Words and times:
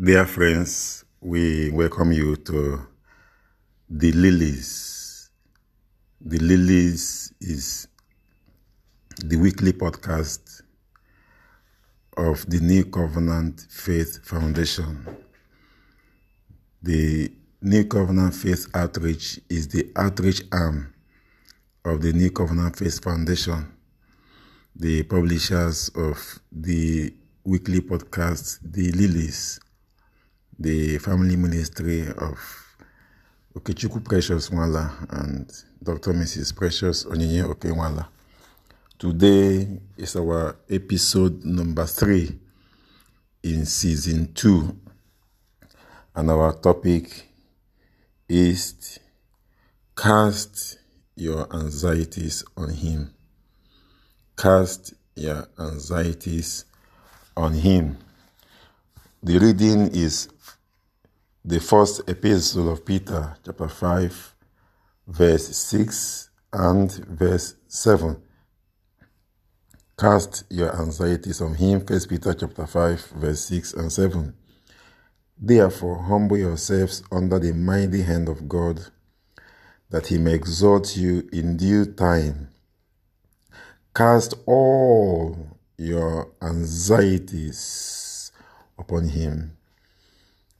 Dear 0.00 0.24
friends, 0.24 1.04
we 1.20 1.70
welcome 1.70 2.12
you 2.12 2.34
to 2.36 2.80
The 3.90 4.10
Lilies. 4.12 5.30
The 6.18 6.38
Lilies 6.38 7.34
is 7.42 7.88
the 9.22 9.36
weekly 9.36 9.74
podcast 9.74 10.62
of 12.16 12.48
the 12.48 12.60
New 12.60 12.86
Covenant 12.86 13.66
Faith 13.68 14.24
Foundation. 14.24 15.06
The 16.82 17.30
New 17.60 17.84
Covenant 17.84 18.34
Faith 18.34 18.68
Outreach 18.74 19.40
is 19.50 19.68
the 19.68 19.92
outreach 19.94 20.40
arm 20.52 20.94
of 21.84 22.00
the 22.00 22.14
New 22.14 22.30
Covenant 22.30 22.76
Faith 22.76 23.04
Foundation, 23.04 23.70
the 24.74 25.02
publishers 25.02 25.90
of 25.94 26.40
the 26.50 27.12
weekly 27.44 27.82
podcast, 27.82 28.58
The 28.62 28.90
Lilies, 28.92 29.60
the 30.58 30.98
family 30.98 31.36
ministry 31.36 32.06
of 32.08 32.38
Okechukwu 33.54 34.04
Precious 34.04 34.50
Nwala 34.50 34.90
and 35.20 35.50
Dr. 35.82 36.12
Mrs. 36.12 36.54
Precious 36.54 37.04
Onyinye 37.04 37.44
Okenwala. 37.44 38.06
Today 38.98 39.80
is 39.96 40.16
our 40.16 40.56
episode 40.70 41.44
number 41.44 41.86
three 41.86 42.38
in 43.42 43.66
season 43.66 44.32
two, 44.34 44.76
and 46.14 46.30
our 46.30 46.52
topic 46.54 47.28
is 48.28 48.98
cast 49.96 50.78
your 51.16 51.52
anxieties 51.54 52.44
on 52.56 52.70
Him. 52.70 53.12
Cast 54.36 54.94
your 55.16 55.48
anxieties 55.58 56.64
on 57.36 57.54
Him. 57.54 57.98
The 59.22 59.38
reading 59.38 59.88
is 59.94 60.28
the 61.44 61.58
first 61.58 62.08
epistle 62.08 62.70
of 62.70 62.84
Peter, 62.84 63.36
chapter 63.44 63.66
5, 63.66 64.34
verse 65.08 65.56
6 65.56 66.30
and 66.52 66.92
verse 67.06 67.56
7. 67.66 68.22
Cast 69.98 70.44
your 70.50 70.72
anxieties 70.80 71.40
on 71.40 71.54
him, 71.54 71.84
First 71.84 72.08
Peter 72.08 72.32
chapter 72.32 72.64
5, 72.64 73.06
verse 73.16 73.40
6 73.46 73.74
and 73.74 73.90
7. 73.90 74.34
Therefore, 75.36 76.04
humble 76.04 76.38
yourselves 76.38 77.02
under 77.10 77.40
the 77.40 77.52
mighty 77.52 78.02
hand 78.02 78.28
of 78.28 78.48
God, 78.48 78.80
that 79.90 80.06
he 80.06 80.18
may 80.18 80.34
exalt 80.34 80.96
you 80.96 81.28
in 81.32 81.56
due 81.56 81.86
time. 81.86 82.50
Cast 83.92 84.34
all 84.46 85.58
your 85.76 86.30
anxieties 86.40 88.30
upon 88.78 89.08
him, 89.08 89.56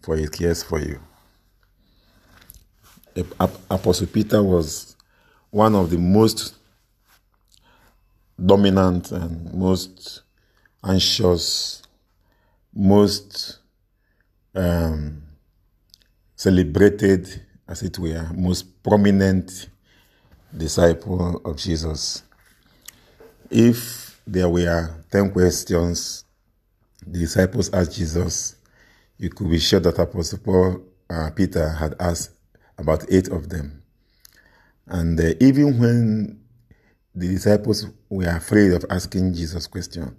for 0.03 0.17
he 0.17 0.27
cares 0.29 0.63
for 0.63 0.79
you. 0.79 1.01
Apostle 3.71 4.07
Peter 4.07 4.43
was 4.43 4.97
one 5.51 5.75
of 5.75 5.91
the 5.91 5.99
most 5.99 6.55
dominant 8.45 9.13
and 9.13 9.53
most 9.53 10.23
anxious, 10.85 11.83
most 12.75 13.59
um, 14.55 15.23
celebrated, 16.35 17.43
as 17.69 17.83
it 17.83 17.99
were, 17.99 18.27
most 18.35 18.83
prominent 18.83 19.69
disciple 20.57 21.41
of 21.45 21.57
Jesus. 21.57 22.23
If 23.51 24.21
there 24.27 24.49
were 24.49 24.91
10 25.11 25.33
questions 25.33 26.25
the 27.07 27.19
disciples 27.19 27.73
asked 27.73 27.93
Jesus, 27.97 28.57
you 29.23 29.31
could 29.31 29.51
be 29.51 29.59
sure 29.59 29.81
that 29.81 29.99
Apostle 29.99 30.39
Paul, 30.39 30.83
uh, 31.09 31.31
Peter 31.31 31.69
had 31.69 31.95
asked 32.01 32.33
about 32.77 33.05
eight 33.11 33.29
of 33.29 33.49
them. 33.49 33.83
And 34.87 35.19
uh, 35.19 35.35
even 35.41 35.79
when 35.79 36.43
the 37.15 37.29
disciples 37.29 37.87
were 38.09 38.29
afraid 38.29 38.73
of 38.73 38.85
asking 38.89 39.35
Jesus 39.35 39.67
question. 39.67 40.17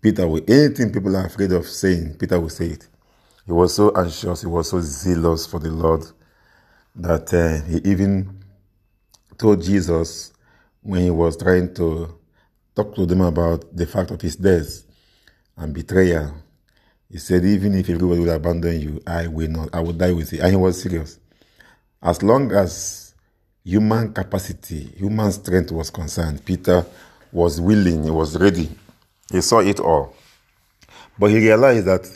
Peter 0.00 0.26
will 0.26 0.42
anything 0.48 0.92
people 0.92 1.16
are 1.16 1.26
afraid 1.26 1.52
of 1.52 1.66
saying, 1.66 2.14
Peter 2.14 2.40
will 2.40 2.48
say 2.48 2.66
it. 2.66 2.88
He 3.46 3.52
was 3.52 3.74
so 3.74 3.92
anxious, 3.96 4.40
he 4.40 4.46
was 4.46 4.70
so 4.70 4.80
zealous 4.80 5.46
for 5.46 5.60
the 5.60 5.70
Lord 5.70 6.04
that 6.96 7.32
uh, 7.32 7.64
he 7.68 7.90
even 7.90 8.42
told 9.38 9.62
Jesus 9.62 10.32
when 10.82 11.02
he 11.02 11.10
was 11.10 11.36
trying 11.36 11.74
to 11.74 12.18
talk 12.74 12.94
to 12.94 13.06
them 13.06 13.20
about 13.20 13.74
the 13.76 13.86
fact 13.86 14.10
of 14.10 14.20
his 14.20 14.36
death 14.36 14.82
and 15.56 15.72
betrayal. 15.74 16.34
He 17.10 17.18
said, 17.18 17.44
Even 17.44 17.74
if 17.74 17.90
everybody 17.90 18.20
will 18.20 18.30
abandon 18.30 18.80
you, 18.80 19.02
I 19.06 19.26
will 19.26 19.48
not. 19.48 19.74
I 19.74 19.80
will 19.80 19.92
die 19.92 20.12
with 20.12 20.32
you. 20.32 20.40
And 20.40 20.50
he 20.50 20.56
was 20.56 20.80
serious. 20.80 21.18
As 22.02 22.22
long 22.22 22.52
as 22.52 23.14
human 23.64 24.12
capacity, 24.12 24.94
human 24.96 25.30
strength 25.32 25.72
was 25.72 25.90
concerned, 25.90 26.44
Peter 26.44 26.86
was 27.32 27.60
willing, 27.60 28.04
he 28.04 28.10
was 28.10 28.38
ready. 28.38 28.70
He 29.30 29.40
saw 29.40 29.60
it 29.60 29.80
all. 29.80 30.14
But 31.18 31.30
he 31.30 31.38
realized 31.38 31.86
that 31.86 32.08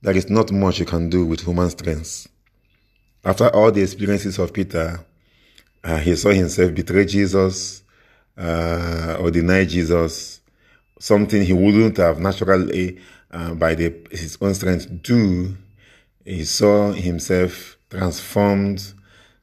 there 0.00 0.16
is 0.16 0.30
not 0.30 0.50
much 0.52 0.80
you 0.80 0.86
can 0.86 1.08
do 1.08 1.26
with 1.26 1.40
human 1.40 1.70
strength. 1.70 2.26
After 3.24 3.48
all 3.54 3.72
the 3.72 3.82
experiences 3.82 4.38
of 4.38 4.52
Peter, 4.52 5.00
uh, 5.82 5.98
he 5.98 6.16
saw 6.16 6.30
himself 6.30 6.74
betray 6.74 7.04
Jesus 7.04 7.82
uh, 8.36 9.16
or 9.20 9.30
deny 9.30 9.64
Jesus, 9.64 10.40
something 10.98 11.42
he 11.42 11.52
wouldn't 11.52 11.96
have 11.98 12.18
naturally, 12.18 12.98
uh, 13.34 13.52
by 13.54 13.74
the, 13.74 13.92
his 14.10 14.38
own 14.40 14.54
strength, 14.54 14.86
do. 15.02 15.56
He 16.24 16.44
saw 16.44 16.92
himself 16.92 17.76
transformed 17.90 18.94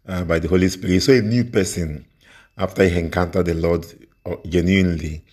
uh, 0.07 0.24
by 0.24 0.40
the 0.40 0.47
Holy 0.47 0.69
Spirit. 0.69 1.02
So 1.02 1.13
a 1.13 1.22
new 1.22 1.44
person 1.44 2.06
after 2.57 2.88
he 2.88 2.97
encountered 2.97 3.46
the 3.46 3.53
Lord 3.53 3.85
uh, 4.25 4.35
genuinely. 4.47 5.24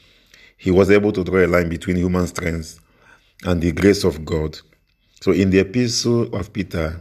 He 0.57 0.71
was 0.71 0.91
able 0.91 1.13
to 1.13 1.23
draw 1.23 1.45
a 1.45 1.47
line 1.47 1.69
between 1.69 1.97
human 1.97 2.27
strength 2.27 2.81
and 3.45 3.63
the 3.63 3.71
grace 3.73 4.03
of 4.05 4.25
God. 4.25 4.59
So 5.21 5.33
in 5.33 5.51
the 5.51 5.61
epistle 5.61 6.35
of 6.35 6.53
Peter, 6.53 7.01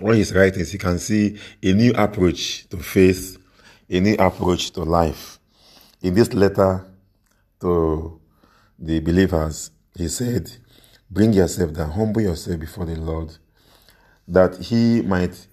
what 0.00 0.16
he's 0.16 0.34
writing 0.34 0.60
is 0.60 0.72
you 0.72 0.78
can 0.78 0.98
see 0.98 1.38
a 1.62 1.72
new 1.72 1.92
approach 1.92 2.68
to 2.70 2.78
faith, 2.78 3.36
a 3.90 4.00
new 4.00 4.14
approach 4.14 4.70
to 4.72 4.84
life. 4.84 5.38
In 6.00 6.14
this 6.14 6.32
letter 6.32 6.86
to 7.60 8.20
the 8.78 9.00
believers, 9.00 9.70
he 9.94 10.08
said, 10.08 10.50
Bring 11.10 11.32
yourself 11.32 11.72
down, 11.72 11.90
humble 11.90 12.20
yourself 12.20 12.60
before 12.60 12.84
the 12.84 12.96
Lord, 12.96 13.36
that 14.26 14.58
he 14.58 15.00
might 15.02 15.46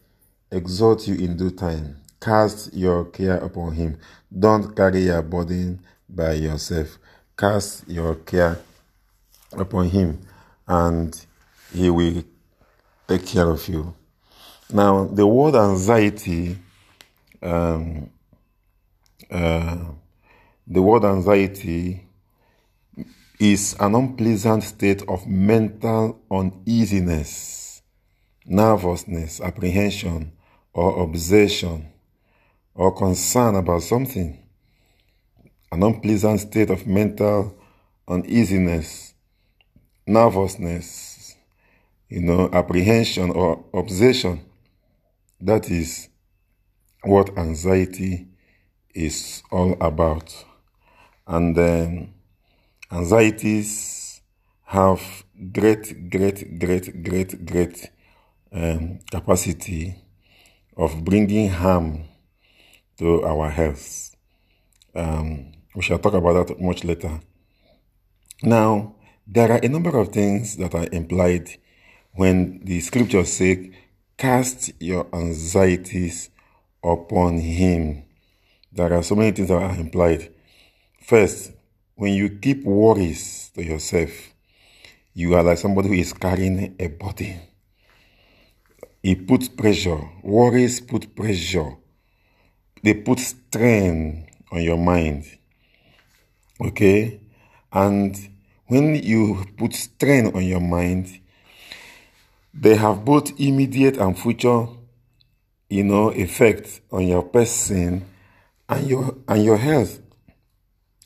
exhort 0.52 1.08
you 1.08 1.16
in 1.16 1.38
due 1.38 1.52
time. 1.52 1.98
Cast 2.20 2.74
your 2.74 3.06
care 3.06 3.38
upon 3.38 3.74
him. 3.74 3.98
Don't 4.38 4.76
carry 4.76 5.04
your 5.04 5.22
burden 5.22 5.80
by 6.10 6.34
yourself. 6.34 6.98
Cast 7.38 7.88
your 7.88 8.16
care 8.16 8.60
upon 9.54 9.90
him, 9.90 10.20
and 10.68 11.26
he 11.74 11.90
will 11.90 12.24
take 13.08 13.26
care 13.26 13.50
of 13.50 13.68
you. 13.70 13.94
Now, 14.74 15.06
the 15.06 15.26
word 15.28 15.56
anxiety, 15.56 16.58
um, 17.42 18.10
uh, 19.32 19.78
the 20.68 20.82
word 20.82 21.06
anxiety 21.06 22.05
is 23.40 23.76
an 23.80 23.96
unpleasant 23.96 24.64
state 24.64 25.04
of 25.08 25.28
mental 25.28 26.22
uneasiness, 26.32 27.82
nervousness, 28.46 29.42
apprehension, 29.42 30.32
or 30.74 31.04
obsession 31.04 31.88
or 32.74 32.94
concern 32.94 33.56
about 33.56 33.82
something, 33.82 34.38
an 35.72 35.82
unpleasant 35.84 36.42
state 36.42 36.70
of 36.70 36.86
mental 36.86 37.58
uneasiness, 38.08 39.14
nervousness, 40.06 41.36
you 42.10 42.22
know, 42.22 42.50
apprehension 42.52 43.32
or 43.32 43.64
obsession. 43.74 44.42
That 45.42 45.72
is 45.72 46.10
what 47.04 47.38
anxiety 47.38 48.28
is 48.94 49.42
all 49.52 49.78
about. 49.82 50.46
And 51.28 51.56
then 51.56 52.14
anxieties 52.96 54.22
have 54.64 55.02
great, 55.52 56.10
great, 56.10 56.60
great, 56.60 57.04
great, 57.04 57.46
great 57.46 57.92
um, 58.52 59.00
capacity 59.12 59.96
of 60.78 61.04
bringing 61.04 61.50
harm 61.50 62.06
to 62.98 63.24
our 63.24 63.50
health. 63.50 64.16
Um, 64.96 65.52
we 65.76 65.82
shall 65.82 66.00
talk 66.00 66.14
about 66.14 66.48
that 66.48 66.62
much 66.62 66.84
later. 66.84 67.20
Now, 68.42 68.96
there 69.28 69.52
are 69.52 69.60
a 69.62 69.68
number 69.68 69.98
of 69.98 70.10
things 70.10 70.56
that 70.58 70.74
are 70.74 70.88
implied 70.92 71.50
when 72.14 72.64
the 72.64 72.80
scriptures 72.80 73.34
say, 73.34 73.72
Cast 74.18 74.72
your 74.80 75.08
anxieties 75.14 76.30
upon 76.82 77.40
Him. 77.40 78.06
There 78.72 78.94
are 78.94 79.04
so 79.04 79.16
many 79.16 79.32
things 79.32 79.50
that 79.50 79.62
are 79.62 79.76
implied. 79.76 80.34
First, 81.02 81.52
when 81.96 82.14
you 82.14 82.30
keep 82.30 82.64
worries 82.64 83.52
to 83.56 83.64
yourself, 83.64 84.12
you 85.14 85.34
are 85.34 85.44
like 85.44 85.58
somebody 85.58 85.90
who 85.90 85.96
is 85.96 86.14
carrying 86.14 86.76
a 86.78 86.88
body. 86.88 87.38
It 89.02 89.28
puts 89.28 89.48
pressure. 89.48 90.02
Worries 90.24 90.82
put 90.82 91.16
pressure. 91.16 91.78
They 92.84 92.96
put 92.96 93.20
strain 93.20 94.28
on 94.52 94.62
your 94.62 94.78
mind. 94.78 95.26
Okay? 96.60 97.22
And 97.72 98.18
when 98.68 98.96
you 98.96 99.46
put 99.58 99.74
strain 99.74 100.28
on 100.36 100.44
your 100.44 100.60
mind, 100.60 101.20
they 102.54 102.76
have 102.76 103.06
both 103.06 103.40
immediate 103.40 103.98
and 103.98 104.18
future, 104.18 104.68
you 105.70 105.84
know, 105.84 106.10
effect 106.12 106.82
on 106.92 107.08
your 107.08 107.24
person 107.24 108.06
and 108.68 108.88
your 108.88 109.16
and 109.28 109.44
your 109.44 109.58
health. 109.58 110.00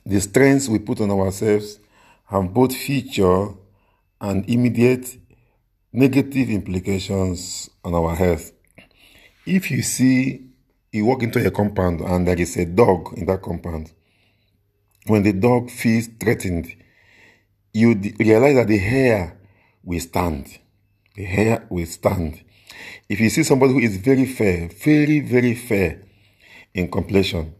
The 0.09 0.19
strains 0.19 0.67
we 0.67 0.79
put 0.79 1.01
on 1.01 1.11
ourselves 1.11 1.79
have 2.25 2.51
both 2.51 2.75
future 2.75 3.49
and 4.19 4.49
immediate 4.49 5.19
negative 5.93 6.49
implications 6.49 7.69
on 7.85 7.93
our 7.93 8.15
health. 8.15 8.51
If 9.45 9.69
you 9.69 9.83
see 9.83 10.47
you 10.91 11.05
walk 11.05 11.21
into 11.21 11.45
a 11.45 11.51
compound 11.51 12.01
and 12.01 12.27
there 12.27 12.41
is 12.41 12.57
a 12.57 12.65
dog 12.65 13.19
in 13.19 13.27
that 13.27 13.43
compound, 13.43 13.91
when 15.05 15.21
the 15.21 15.31
dog 15.31 15.69
feels 15.69 16.07
threatened, 16.19 16.73
you 17.71 17.93
realize 18.17 18.55
that 18.55 18.67
the 18.67 18.79
hair 18.79 19.37
will 19.83 19.99
stand. 19.99 20.57
The 21.13 21.25
hair 21.25 21.67
will 21.69 21.85
stand. 21.85 22.41
If 23.07 23.19
you 23.19 23.29
see 23.29 23.43
somebody 23.43 23.73
who 23.73 23.79
is 23.79 23.97
very 23.97 24.25
fair, 24.25 24.69
very, 24.69 25.19
very 25.19 25.53
fair 25.53 26.01
in 26.73 26.89
complexion, 26.89 27.53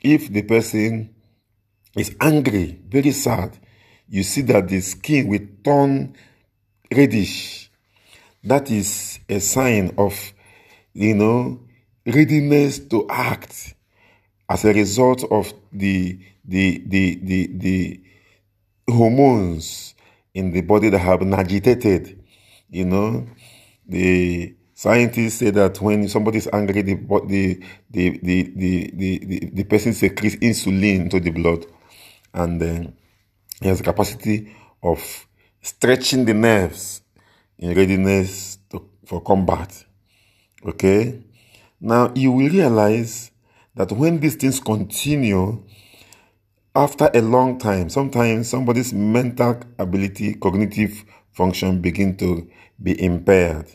if 0.00 0.28
the 0.28 0.42
person 0.42 1.16
is 1.94 2.14
angry, 2.20 2.78
very 2.88 3.12
sad, 3.12 3.58
you 4.08 4.22
see 4.22 4.42
that 4.42 4.68
the 4.68 4.80
skin 4.80 5.28
will 5.28 5.46
turn 5.64 6.14
reddish. 6.90 7.70
That 8.44 8.70
is 8.70 9.20
a 9.28 9.40
sign 9.40 9.94
of, 9.98 10.32
you 10.94 11.14
know, 11.14 11.60
readiness 12.06 12.78
to 12.78 13.06
act 13.08 13.74
as 14.48 14.64
a 14.64 14.72
result 14.72 15.24
of 15.30 15.52
the 15.72 16.18
the 16.44 16.82
the 16.86 17.18
the, 17.22 17.46
the 17.58 18.00
hormones 18.88 19.94
in 20.34 20.52
the 20.52 20.62
body 20.62 20.88
that 20.88 20.98
have 20.98 21.18
been 21.20 21.34
agitated. 21.34 22.24
You 22.70 22.86
know, 22.86 23.26
the 23.86 24.54
scientists 24.74 25.34
say 25.40 25.50
that 25.50 25.80
when 25.80 26.08
somebody 26.08 26.38
is 26.38 26.48
angry, 26.52 26.82
the 26.82 26.94
the 26.94 27.60
the 27.90 28.18
the 28.22 28.52
the 28.54 28.90
the, 28.94 29.50
the, 29.52 29.64
person 29.64 29.92
secretes 29.92 30.36
insulin 30.36 31.10
to 31.10 31.20
the 31.20 31.30
blood, 31.30 31.66
and 32.34 32.60
then 32.60 32.96
he 33.60 33.68
has 33.68 33.78
the 33.78 33.84
capacity 33.84 34.54
of 34.82 35.26
stretching 35.60 36.24
the 36.24 36.34
nerves 36.34 37.02
in 37.58 37.74
readiness 37.74 38.58
to, 38.70 38.88
for 39.04 39.20
combat. 39.20 39.84
Okay, 40.64 41.22
now 41.80 42.12
you 42.14 42.32
will 42.32 42.48
realize 42.48 43.30
that 43.74 43.92
when 43.92 44.18
these 44.20 44.36
things 44.36 44.60
continue, 44.60 45.62
after 46.74 47.10
a 47.14 47.20
long 47.20 47.58
time, 47.58 47.88
sometimes 47.88 48.48
somebody's 48.48 48.92
mental 48.92 49.60
ability, 49.78 50.34
cognitive 50.34 51.04
function 51.32 51.80
begin 51.80 52.16
to 52.16 52.48
be 52.82 53.00
impaired. 53.02 53.66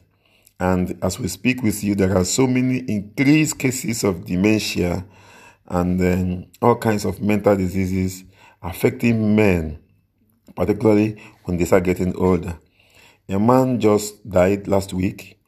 And 0.59 0.97
as 1.01 1.19
we 1.19 1.27
speak 1.27 1.63
with 1.63 1.83
you, 1.83 1.95
there 1.95 2.15
are 2.17 2.23
so 2.23 2.47
many 2.47 2.79
increased 2.79 3.59
cases 3.59 4.03
of 4.03 4.25
dementia 4.25 5.05
and 5.67 5.99
then 5.99 6.47
all 6.61 6.75
kinds 6.75 7.05
of 7.05 7.21
mental 7.21 7.55
diseases 7.55 8.23
affecting 8.63 9.35
men, 9.35 9.79
particularly 10.55 11.21
when 11.43 11.57
they 11.57 11.65
start 11.65 11.83
getting 11.83 12.15
older. 12.15 12.57
A 13.29 13.39
man 13.39 13.79
just 13.79 14.27
died 14.29 14.67
last 14.67 14.93
week 14.93 15.39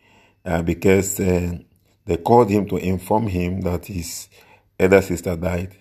uh, 0.44 0.62
because 0.62 1.20
uh, 1.20 1.58
they 2.06 2.18
called 2.18 2.50
him 2.50 2.68
to 2.68 2.78
inform 2.78 3.28
him 3.28 3.62
that 3.62 3.86
his 3.86 4.30
elder 4.80 5.02
sister 5.02 5.36
died. 5.36 5.76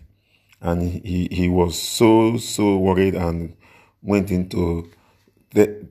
And 0.60 0.82
he, 1.04 1.28
he 1.31 1.48
was 1.48 1.78
so 1.78 2.38
so 2.38 2.78
worried 2.78 3.14
and 3.14 3.54
went 4.00 4.31
into 4.31 4.90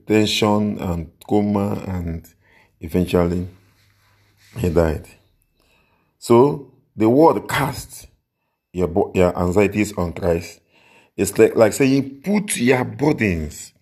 tension 0.06 0.78
and 0.78 1.12
coma 1.28 1.82
and 1.86 2.26
eventually 2.80 3.46
he 4.58 4.70
died. 4.70 5.06
So 6.18 6.72
the 6.96 7.08
word 7.08 7.48
cast 7.48 8.08
your, 8.72 9.12
your 9.14 9.38
anxieties 9.38 9.92
on 9.96 10.12
christ 10.12 10.60
it's 11.16 11.36
like, 11.38 11.54
like 11.56 11.72
saying 11.72 12.20
put 12.22 12.56
your 12.56 12.84
burdens 12.84 13.72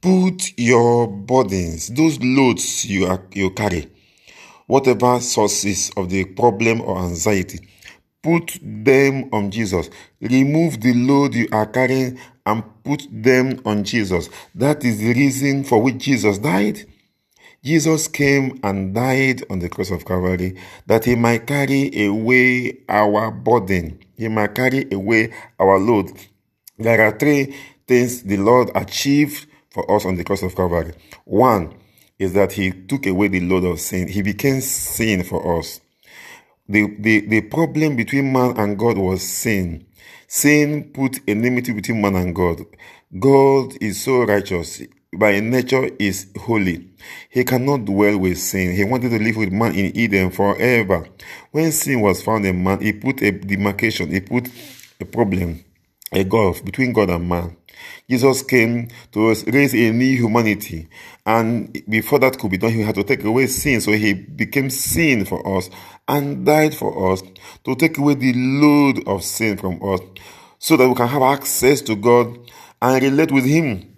put 0.00 0.58
your 0.58 1.06
burdens 1.06 1.88
those 1.88 2.18
loads 2.20 2.84
you 2.84 3.06
are 3.06 3.22
you 3.32 3.50
carry 3.50 3.90
whatever 4.66 5.20
sources 5.20 5.90
of 5.96 6.08
the 6.08 6.24
problem 6.24 6.80
or 6.80 6.98
anxiety 6.98 7.58
Put 8.22 8.58
them 8.62 9.30
on 9.32 9.50
Jesus. 9.50 9.88
Remove 10.20 10.80
the 10.80 10.92
load 10.92 11.34
you 11.34 11.48
are 11.52 11.66
carrying 11.66 12.18
and 12.44 12.62
put 12.84 13.06
them 13.10 13.60
on 13.64 13.82
Jesus. 13.82 14.28
That 14.54 14.84
is 14.84 14.98
the 14.98 15.14
reason 15.14 15.64
for 15.64 15.80
which 15.80 15.98
Jesus 15.98 16.38
died. 16.38 16.84
Jesus 17.64 18.08
came 18.08 18.60
and 18.62 18.94
died 18.94 19.44
on 19.48 19.60
the 19.60 19.70
cross 19.70 19.90
of 19.90 20.04
Calvary 20.04 20.58
that 20.86 21.06
he 21.06 21.14
might 21.14 21.46
carry 21.46 22.04
away 22.04 22.80
our 22.90 23.30
burden. 23.30 23.98
He 24.16 24.28
might 24.28 24.54
carry 24.54 24.86
away 24.92 25.32
our 25.58 25.78
load. 25.78 26.10
There 26.80 27.00
are 27.02 27.16
three 27.18 27.54
things 27.86 28.22
the 28.22 28.38
Lord 28.38 28.70
achieved 28.74 29.46
for 29.70 29.90
us 29.94 30.04
on 30.04 30.16
the 30.16 30.24
cross 30.24 30.42
of 30.42 30.56
Calvary. 30.56 30.94
One 31.24 31.74
is 32.18 32.32
that 32.34 32.52
he 32.52 32.72
took 32.72 33.06
away 33.06 33.28
the 33.28 33.40
load 33.40 33.64
of 33.64 33.80
sin. 33.80 34.08
He 34.08 34.22
became 34.22 34.60
sin 34.60 35.22
for 35.22 35.58
us 35.58 35.80
the, 36.70 36.86
the, 37.00 37.20
the 37.26 37.40
problem 37.42 37.96
between 37.96 38.32
man 38.32 38.56
and 38.56 38.78
God 38.78 38.96
was 38.96 39.22
sin. 39.22 39.86
Sin 40.28 40.92
put 40.94 41.18
enmity 41.26 41.72
between 41.72 42.00
man 42.00 42.14
and 42.14 42.34
God. 42.34 42.60
God 43.18 43.76
is 43.80 44.04
so 44.04 44.22
righteous. 44.22 44.80
By 45.12 45.40
nature 45.40 45.90
is 45.98 46.28
holy. 46.38 46.88
He 47.28 47.42
cannot 47.42 47.84
dwell 47.84 48.16
with 48.18 48.38
sin. 48.38 48.76
He 48.76 48.84
wanted 48.84 49.10
to 49.10 49.18
live 49.18 49.36
with 49.36 49.50
man 49.50 49.74
in 49.74 49.96
Eden 49.96 50.30
forever. 50.30 51.08
When 51.50 51.72
sin 51.72 52.00
was 52.00 52.22
found 52.22 52.46
in 52.46 52.62
man, 52.62 52.80
he 52.80 52.92
put 52.92 53.20
a 53.20 53.32
demarcation, 53.32 54.12
he 54.12 54.20
put 54.20 54.48
a 55.00 55.04
problem, 55.04 55.64
a 56.12 56.24
gulf 56.24 56.64
between 56.64 56.92
God 56.92 57.10
and 57.10 57.28
man. 57.28 57.56
Jesus 58.08 58.42
came 58.42 58.88
to 59.12 59.28
raise 59.46 59.74
a 59.74 59.92
new 59.92 60.16
humanity. 60.16 60.88
And 61.24 61.72
before 61.88 62.18
that 62.18 62.38
could 62.38 62.50
be 62.50 62.58
done, 62.58 62.72
he 62.72 62.82
had 62.82 62.96
to 62.96 63.04
take 63.04 63.24
away 63.24 63.46
sin. 63.46 63.80
So 63.80 63.92
he 63.92 64.14
became 64.14 64.70
sin 64.70 65.24
for 65.24 65.56
us 65.56 65.70
and 66.08 66.44
died 66.44 66.74
for 66.74 67.12
us 67.12 67.22
to 67.64 67.74
take 67.76 67.98
away 67.98 68.14
the 68.14 68.32
load 68.34 69.06
of 69.06 69.22
sin 69.22 69.56
from 69.56 69.82
us 69.82 70.00
so 70.58 70.76
that 70.76 70.88
we 70.88 70.94
can 70.94 71.08
have 71.08 71.22
access 71.22 71.80
to 71.82 71.96
God 71.96 72.38
and 72.82 73.02
relate 73.02 73.32
with 73.32 73.44
him. 73.44 73.94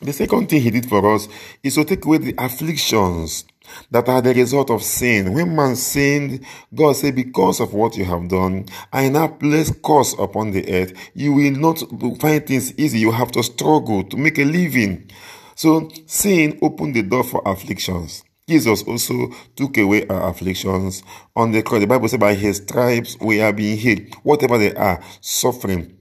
The 0.00 0.12
second 0.12 0.48
thing 0.48 0.62
he 0.62 0.70
did 0.70 0.88
for 0.88 1.14
us 1.14 1.28
is 1.62 1.74
to 1.76 1.84
take 1.84 2.04
away 2.04 2.18
the 2.18 2.34
afflictions 2.38 3.44
that 3.90 4.08
are 4.08 4.20
the 4.20 4.34
result 4.34 4.70
of 4.70 4.82
sin. 4.82 5.32
When 5.32 5.54
man 5.54 5.76
sinned, 5.76 6.44
God 6.74 6.96
said, 6.96 7.14
because 7.14 7.60
of 7.60 7.74
what 7.74 7.96
you 7.96 8.04
have 8.04 8.28
done, 8.28 8.66
I 8.92 9.08
now 9.08 9.28
place 9.28 9.72
curse 9.84 10.14
upon 10.18 10.50
the 10.50 10.70
earth. 10.72 10.92
You 11.14 11.32
will 11.32 11.52
not 11.52 11.82
find 12.20 12.46
things 12.46 12.78
easy. 12.78 13.00
You 13.00 13.12
have 13.12 13.32
to 13.32 13.42
struggle 13.42 14.04
to 14.04 14.16
make 14.16 14.38
a 14.38 14.44
living. 14.44 15.10
So 15.54 15.90
sin 16.06 16.58
opened 16.62 16.94
the 16.94 17.02
door 17.02 17.24
for 17.24 17.42
afflictions. 17.44 18.24
Jesus 18.48 18.82
also 18.82 19.28
took 19.54 19.78
away 19.78 20.06
our 20.08 20.30
afflictions 20.30 21.02
on 21.36 21.52
the 21.52 21.62
cross. 21.62 21.80
The 21.80 21.86
Bible 21.86 22.08
says, 22.08 22.18
by 22.18 22.34
his 22.34 22.56
stripes 22.56 23.16
we 23.20 23.40
are 23.40 23.52
being 23.52 23.78
healed. 23.78 24.14
Whatever 24.24 24.58
they 24.58 24.74
are, 24.74 25.02
suffering, 25.20 25.96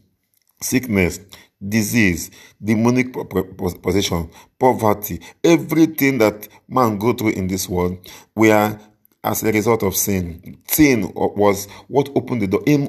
sickness, 0.60 1.20
disease, 1.68 2.32
demonic 2.63 3.13
possession, 3.82 4.30
poverty, 4.58 5.22
everything 5.44 6.18
that 6.18 6.48
man 6.68 6.98
go 6.98 7.13
through 7.13 7.30
in 7.30 7.48
this 7.48 7.70
world, 7.70 7.98
we 8.36 8.51
are 8.51 8.80
as 9.24 9.44
a 9.44 9.51
result 9.51 9.84
of 9.84 9.96
sin. 9.96 10.58
Sin 10.68 11.12
was 11.13 11.68
what 11.88 12.10
opened 12.15 12.41
the 12.41 12.48
door. 12.48 12.63
In 12.65 12.88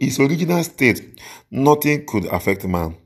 his 0.00 0.18
original 0.18 0.64
state, 0.64 1.20
nothing 1.50 2.06
could 2.06 2.24
affect 2.26 2.64
man. 2.64 2.96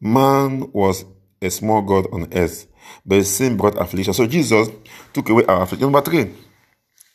Man 0.00 0.70
was 0.72 1.04
a 1.40 1.50
small 1.50 1.82
God 1.82 2.06
on 2.12 2.28
earth, 2.32 2.66
but 3.04 3.24
sin 3.24 3.56
brought 3.56 3.80
affliction. 3.80 4.14
So 4.14 4.26
Jesus 4.26 4.68
took 5.12 5.28
away 5.28 5.44
our 5.44 5.62
affliction. 5.62 5.90
Number 5.92 6.00
three, 6.00 6.32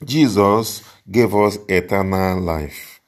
Jesus 0.04 0.84
gave 1.10 1.36
us 1.36 1.58
eternal 1.68 2.40
life. 2.40 3.02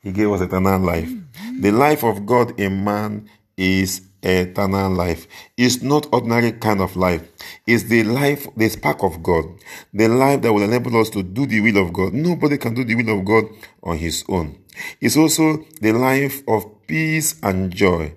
He 0.00 0.12
gave 0.12 0.30
us 0.30 0.40
eternal 0.40 0.80
life. 0.80 1.08
Mm-hmm. 1.08 1.60
The 1.60 1.72
life 1.72 2.04
of 2.04 2.24
God 2.24 2.58
in 2.60 2.84
man 2.84 3.28
is 3.56 4.02
eternal 4.22 4.90
life. 4.92 5.26
It's 5.56 5.82
not 5.82 6.06
ordinary 6.12 6.52
kind 6.52 6.80
of 6.80 6.96
life. 6.96 7.22
It's 7.66 7.84
the 7.84 8.04
life, 8.04 8.46
the 8.56 8.68
spark 8.68 9.02
of 9.02 9.22
God. 9.22 9.44
The 9.92 10.08
life 10.08 10.42
that 10.42 10.52
will 10.52 10.62
enable 10.62 11.00
us 11.00 11.10
to 11.10 11.22
do 11.22 11.46
the 11.46 11.60
will 11.60 11.84
of 11.84 11.92
God. 11.92 12.12
Nobody 12.12 12.56
can 12.58 12.74
do 12.74 12.84
the 12.84 12.94
will 12.94 13.18
of 13.18 13.24
God 13.24 13.44
on 13.82 13.98
his 13.98 14.24
own. 14.28 14.58
It's 15.00 15.16
also 15.16 15.64
the 15.80 15.92
life 15.92 16.42
of 16.46 16.86
peace 16.86 17.40
and 17.42 17.72
joy. 17.72 18.14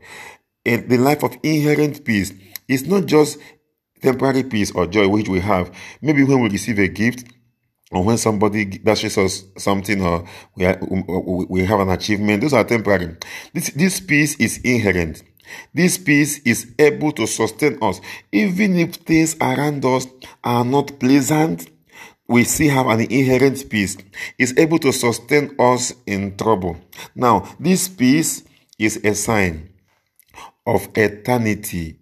The 0.64 0.98
life 0.98 1.24
of 1.24 1.38
inherent 1.44 2.06
peace. 2.06 2.34
It's 2.68 2.84
not 2.84 3.06
just 3.06 3.40
temporary 4.02 4.44
peace 4.44 4.72
or 4.72 4.86
joy 4.88 5.08
which 5.08 5.28
we 5.28 5.40
have. 5.40 5.76
Maybe 6.02 6.24
when 6.24 6.40
we 6.42 6.50
receive 6.50 6.80
a 6.80 6.88
gift, 6.88 7.26
or 7.92 8.04
when 8.04 8.18
somebody 8.18 8.66
dashes 8.66 9.18
us 9.18 9.44
something, 9.58 10.02
or 10.02 10.28
we, 10.56 10.66
are, 10.66 10.80
we 10.82 11.64
have 11.66 11.80
an 11.80 11.90
achievement, 11.90 12.42
those 12.42 12.54
are 12.54 12.64
temporary. 12.64 13.16
This, 13.54 13.70
this 13.72 14.00
peace 14.00 14.36
is 14.40 14.58
inherent. 14.64 15.24
This 15.74 15.98
peace 15.98 16.40
is 16.40 16.74
able 16.80 17.12
to 17.14 17.28
sustain 17.28 17.78
us. 17.82 18.02
Even 18.32 18.76
if 18.78 18.96
things 18.96 19.36
around 19.40 19.86
us 19.86 20.08
are 20.44 20.66
not 20.66 21.00
pleasant, 21.00 21.70
we 22.28 22.44
still 22.44 22.72
have 22.72 22.88
an 22.88 23.02
inherent 23.02 23.70
peace. 23.70 23.98
It's 24.40 24.58
able 24.58 24.80
to 24.80 24.92
sustain 24.92 25.56
us 25.60 25.94
in 26.08 26.36
trouble. 26.38 26.78
Now, 27.14 27.56
this 27.60 27.88
peace 27.88 28.44
is 28.80 28.98
a 28.98 29.14
sign 29.14 29.70
of 30.66 30.90
eternity 30.96 32.00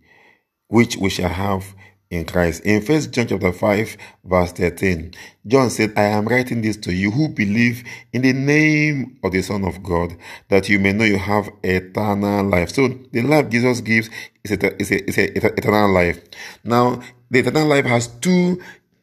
which 0.67 0.95
we 0.97 1.09
shall 1.09 1.29
have 1.29 1.75
in 2.13 2.25
Christ. 2.25 2.63
In 2.63 2.81
First 2.81 3.11
John 3.11 3.27
chapter 3.27 3.51
5, 3.51 3.97
verse 4.23 4.51
13, 4.53 5.13
John 5.47 5.69
said, 5.69 5.93
I 5.97 6.03
am 6.03 6.27
writing 6.27 6.61
this 6.61 6.77
to 6.77 6.93
you 6.93 7.11
who 7.11 7.29
believe 7.29 7.83
in 8.13 8.21
the 8.21 8.33
name 8.33 9.19
of 9.23 9.31
the 9.31 9.41
Son 9.41 9.65
of 9.65 9.81
God, 9.83 10.15
that 10.49 10.69
you 10.69 10.79
may 10.79 10.93
know 10.93 11.05
you 11.05 11.17
have 11.17 11.49
eternal 11.63 12.45
life. 12.45 12.71
So 12.71 12.87
the 13.11 13.21
life 13.23 13.49
Jesus 13.49 13.81
gives 13.81 14.09
is 14.43 14.51
a, 14.51 14.81
is 14.81 14.91
a, 14.91 15.09
is 15.09 15.17
a 15.17 15.53
eternal 15.57 15.91
life. 15.91 16.21
Now, 16.63 17.01
the 17.29 17.39
eternal 17.39 17.67
life 17.67 17.85
has 17.85 18.07
two 18.07 18.61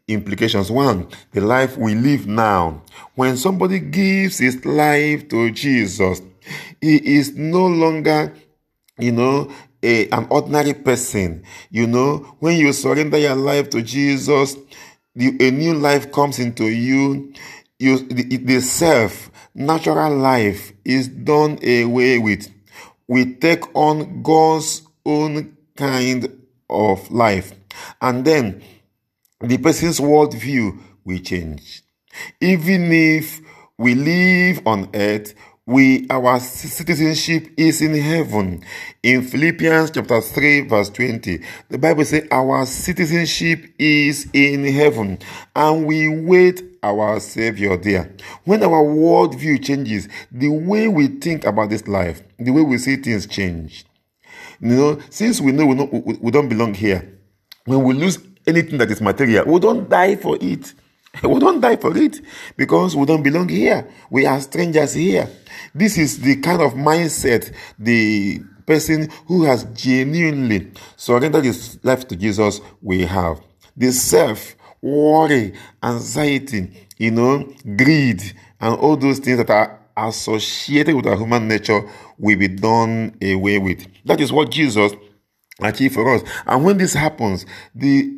implications. 0.09 0.71
One, 0.71 1.09
the 1.33 1.41
life 1.41 1.77
we 1.77 1.95
live 1.95 2.27
now. 2.27 2.83
When 3.15 3.37
somebody 3.37 3.79
gives 3.79 4.39
his 4.39 4.65
life 4.65 5.29
to 5.29 5.51
Jesus, 5.51 6.23
he 6.81 7.17
is 7.17 7.35
no 7.37 7.67
longer, 7.67 8.35
you 8.99 9.13
know, 9.13 9.53
a, 9.83 10.09
an 10.11 10.27
ordinary 10.31 10.75
person. 10.75 11.45
You 11.71 11.87
know, 11.87 12.37
when 12.41 12.59
you 12.59 12.73
surrender 12.73 13.19
your 13.19 13.37
life 13.37 13.71
to 13.71 13.83
Jesus, 13.83 14.57
the, 15.15 15.37
a 15.41 15.51
new 15.51 15.75
life 15.75 16.13
comes 16.13 16.39
into 16.39 16.65
you. 16.69 17.33
You, 17.79 17.99
the, 17.99 18.37
the 18.37 18.61
self, 18.61 19.31
natural 19.55 20.15
life 20.17 20.73
is 20.85 21.09
done 21.09 21.59
away 21.63 22.19
with. 22.19 22.49
We 23.09 23.35
take 23.35 23.75
on 23.75 24.23
God's 24.23 24.83
own 25.05 25.57
kind 25.77 26.29
of 26.69 27.11
life. 27.11 27.55
And 28.01 28.25
then 28.25 28.63
the 29.41 29.59
person's 29.59 29.99
worldview 29.99 30.79
will 31.05 31.19
change. 31.19 31.83
Even 32.41 32.93
if 32.93 33.41
we 33.79 33.95
live 33.95 34.67
on 34.67 34.91
earth, 34.93 35.35
we 35.67 36.07
our 36.11 36.41
citizenship 36.41 37.49
is 37.57 37.81
in 37.81 37.95
heaven. 37.95 38.65
In 39.03 39.23
Philippians 39.23 39.91
chapter 39.93 40.21
3 40.21 40.63
verse 40.63 40.91
20, 40.91 41.41
the 41.69 41.79
Bible 41.79 42.05
says 42.05 42.27
our 42.31 42.67
citizenship 42.67 43.65
is 43.79 44.29
in 44.33 44.65
heaven 44.65 45.19
and 45.55 45.87
we 45.87 46.09
wait 46.09 46.63
our 46.83 47.21
savior 47.21 47.77
there. 47.77 48.15
When 48.45 48.63
our 48.63 48.83
worldview 48.83 49.63
changes, 49.63 50.09
the 50.33 50.49
way 50.49 50.89
we 50.89 51.09
think 51.09 51.45
about 51.45 51.71
this 51.71 51.87
life, 51.87 52.23
the 52.39 52.51
way 52.51 52.63
we 52.63 52.79
see 52.79 52.97
things 52.97 53.27
change. 53.27 53.85
You 54.61 54.69
know, 54.69 55.01
since 55.11 55.41
we 55.41 55.53
know 55.53 55.67
we, 55.67 55.75
know, 55.75 55.85
we 56.21 56.31
don't 56.31 56.49
belong 56.49 56.75
here, 56.75 57.19
when 57.65 57.83
we 57.83 57.95
lose 57.95 58.19
anything 58.47 58.79
that 58.79 58.91
is 58.91 59.01
material, 59.01 59.45
we 59.47 59.61
don't 59.61 59.89
die 59.89 60.17
for 60.17 60.37
it. 60.41 60.73
We 61.23 61.39
don't 61.41 61.61
die 61.61 61.77
for 61.77 61.97
it 61.97 62.21
because 62.57 62.97
we 62.97 63.05
don't 63.05 63.23
belong 63.23 63.49
here. 63.49 63.89
We 64.11 64.27
are 64.27 64.41
strangers 64.41 64.95
here. 64.95 65.29
This 65.75 65.99
is 65.99 66.21
the 66.21 66.37
kind 66.37 66.63
of 66.63 66.75
mindset 66.75 67.53
the 67.79 68.41
person 68.67 69.11
who 69.27 69.45
has 69.45 69.65
genuinely 69.75 70.71
surrendered 70.97 71.45
his 71.45 71.79
life 71.83 72.07
to 72.09 72.17
Jesus 72.17 72.61
will 72.81 73.07
have. 73.07 73.41
The 73.77 73.93
self, 73.93 74.55
worry, 74.81 75.55
anxiety, 75.83 76.89
you 76.97 77.11
know, 77.11 77.53
greed, 77.77 78.23
and 78.61 78.79
all 78.79 78.97
those 78.97 79.19
things 79.19 79.39
that 79.39 79.51
are 79.51 79.81
associated 79.97 80.95
with 80.95 81.07
our 81.07 81.17
human 81.17 81.49
nature 81.49 81.83
will 82.19 82.39
be 82.39 82.49
done 82.49 83.17
away 83.23 83.59
with. 83.59 83.87
That 84.05 84.21
is 84.21 84.33
what 84.33 84.51
Jesus 84.51 84.93
achieved 85.61 85.95
for 85.95 86.15
us. 86.15 86.23
And 86.47 86.65
when 86.65 86.79
this 86.79 86.95
happens, 86.95 87.47
the 87.75 88.17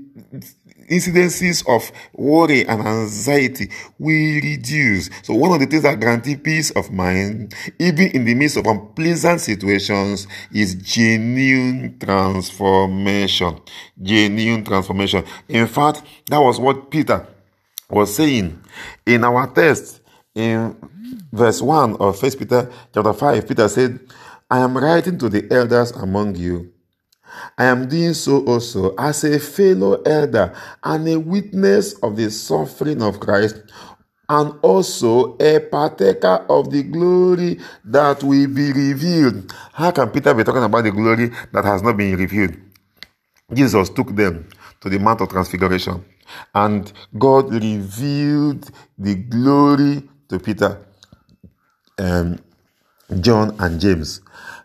incidences 0.93 1.67
of 1.67 1.91
worry 2.13 2.67
and 2.67 2.83
anxiety 2.83 3.71
will 3.99 4.41
reduce. 4.43 5.09
So 5.23 5.35
one 5.35 5.53
of 5.53 5.61
the 5.61 5.67
things 5.67 5.83
that 5.85 5.99
guarantee 5.99 6.37
peace 6.37 6.71
of 6.73 6.91
mind, 6.91 7.55
even 7.79 8.09
in 8.09 8.25
the 8.25 8.35
midst 8.35 8.59
of 8.59 8.67
unpleasant 8.67 9.41
situations, 9.41 10.27
is 10.53 10.75
genuine 10.75 11.99
transformation. 11.99 13.61
Genuine 14.01 14.65
transformation. 14.65 15.25
In 15.49 15.67
fact, 15.67 16.03
that 16.29 16.39
was 16.39 16.61
what 16.61 16.91
Peter 16.91 17.27
was 17.89 18.15
saying 18.15 18.63
in 19.07 19.25
our 19.25 19.47
text 19.53 20.01
in 20.35 20.77
verse 21.33 21.61
1 21.63 21.97
of 21.97 22.19
First 22.19 22.39
Peter 22.39 22.71
chapter 22.93 23.13
5. 23.13 23.49
Peter 23.49 23.69
said, 23.69 24.01
I 24.51 24.59
am 24.61 24.77
writing 24.77 25.19
to 25.19 25.29
the 25.29 25.51
elders 25.51 25.93
among 25.93 26.37
you 26.37 26.72
I 27.59 27.65
am 27.65 27.89
doing 27.89 28.15
so 28.15 28.45
also 28.45 28.95
as 28.97 29.25
a 29.25 29.39
fellow 29.39 30.03
elder 30.03 30.55
and 30.83 31.09
a 31.09 31.19
witness 31.19 31.95
of 32.03 32.17
the 32.17 32.31
suffering 32.31 33.03
of 33.03 33.21
Christ 33.21 33.57
and 34.29 34.55
also 34.63 35.37
a 35.39 35.61
partaker 35.61 36.47
of 36.49 36.71
the 36.71 36.83
glory 36.83 37.61
that 37.85 38.23
will 38.23 38.47
be 38.49 38.73
revealed. 38.73 39.53
How 39.73 39.91
can 39.91 40.11
Peter 40.11 40.33
be 40.35 40.45
talking 40.45 40.63
about 40.65 40.85
the 40.85 40.91
glory 40.91 41.31
that 41.53 41.65
has 41.65 41.83
not 41.83 41.97
been 41.97 42.17
revealed? 42.17 42.57
Jesus 43.53 43.91
took 43.91 44.15
them 44.17 44.49
to 44.81 44.89
the 44.89 44.99
Mount 44.99 45.21
of 45.21 45.29
Transfiguration 45.29 46.05
and 46.55 46.93
God 47.19 47.53
revealed 47.53 48.71
the 48.99 49.15
glory 49.17 50.09
to 50.29 50.39
Peter, 50.39 50.87
um, 51.99 52.39
John, 53.21 53.55
and 53.59 53.81
James. 53.81 54.21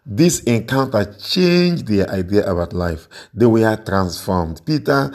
This 0.06 0.40
encounter 0.42 1.04
changed 1.20 1.88
their 1.88 2.10
idea 2.10 2.50
about 2.50 2.74
life. 2.74 3.08
They 3.34 3.46
were 3.46 3.76
transformed. 3.76 4.62
Peter 4.66 5.12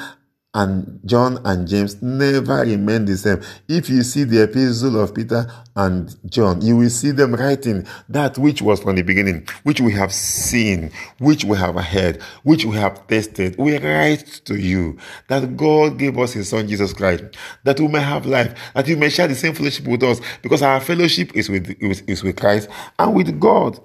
and 0.54 1.00
John 1.06 1.40
and 1.46 1.66
James 1.66 2.02
never 2.02 2.60
remained 2.60 3.08
the 3.08 3.16
same. 3.16 3.40
If 3.68 3.88
you 3.88 4.02
see 4.02 4.24
the 4.24 4.42
epistle 4.42 5.00
of 5.00 5.14
Peter 5.14 5.50
and 5.76 6.14
John, 6.30 6.60
you 6.60 6.76
will 6.76 6.90
see 6.90 7.10
them 7.10 7.34
writing 7.34 7.86
that 8.10 8.36
which 8.36 8.60
was 8.60 8.80
from 8.80 8.96
the 8.96 9.02
beginning, 9.02 9.48
which 9.62 9.80
we 9.80 9.92
have 9.92 10.12
seen, 10.12 10.90
which 11.18 11.44
we 11.44 11.56
have 11.56 11.76
heard, 11.76 12.20
which 12.42 12.66
we 12.66 12.76
have 12.76 13.06
tasted. 13.06 13.56
We 13.58 13.78
write 13.78 14.42
to 14.44 14.56
you 14.56 14.98
that 15.28 15.56
God 15.56 15.98
gave 15.98 16.18
us 16.18 16.34
His 16.34 16.50
Son 16.50 16.68
Jesus 16.68 16.92
Christ, 16.92 17.24
that 17.64 17.80
we 17.80 17.88
may 17.88 18.00
have 18.00 18.26
life, 18.26 18.54
that 18.74 18.86
you 18.86 18.98
may 18.98 19.08
share 19.08 19.28
the 19.28 19.34
same 19.34 19.54
fellowship 19.54 19.86
with 19.86 20.02
us, 20.02 20.20
because 20.42 20.60
our 20.60 20.80
fellowship 20.80 21.34
is 21.34 21.48
with, 21.48 21.70
is, 21.80 22.02
is 22.02 22.22
with 22.22 22.36
Christ 22.36 22.68
and 22.98 23.14
with 23.14 23.40
God. 23.40 23.80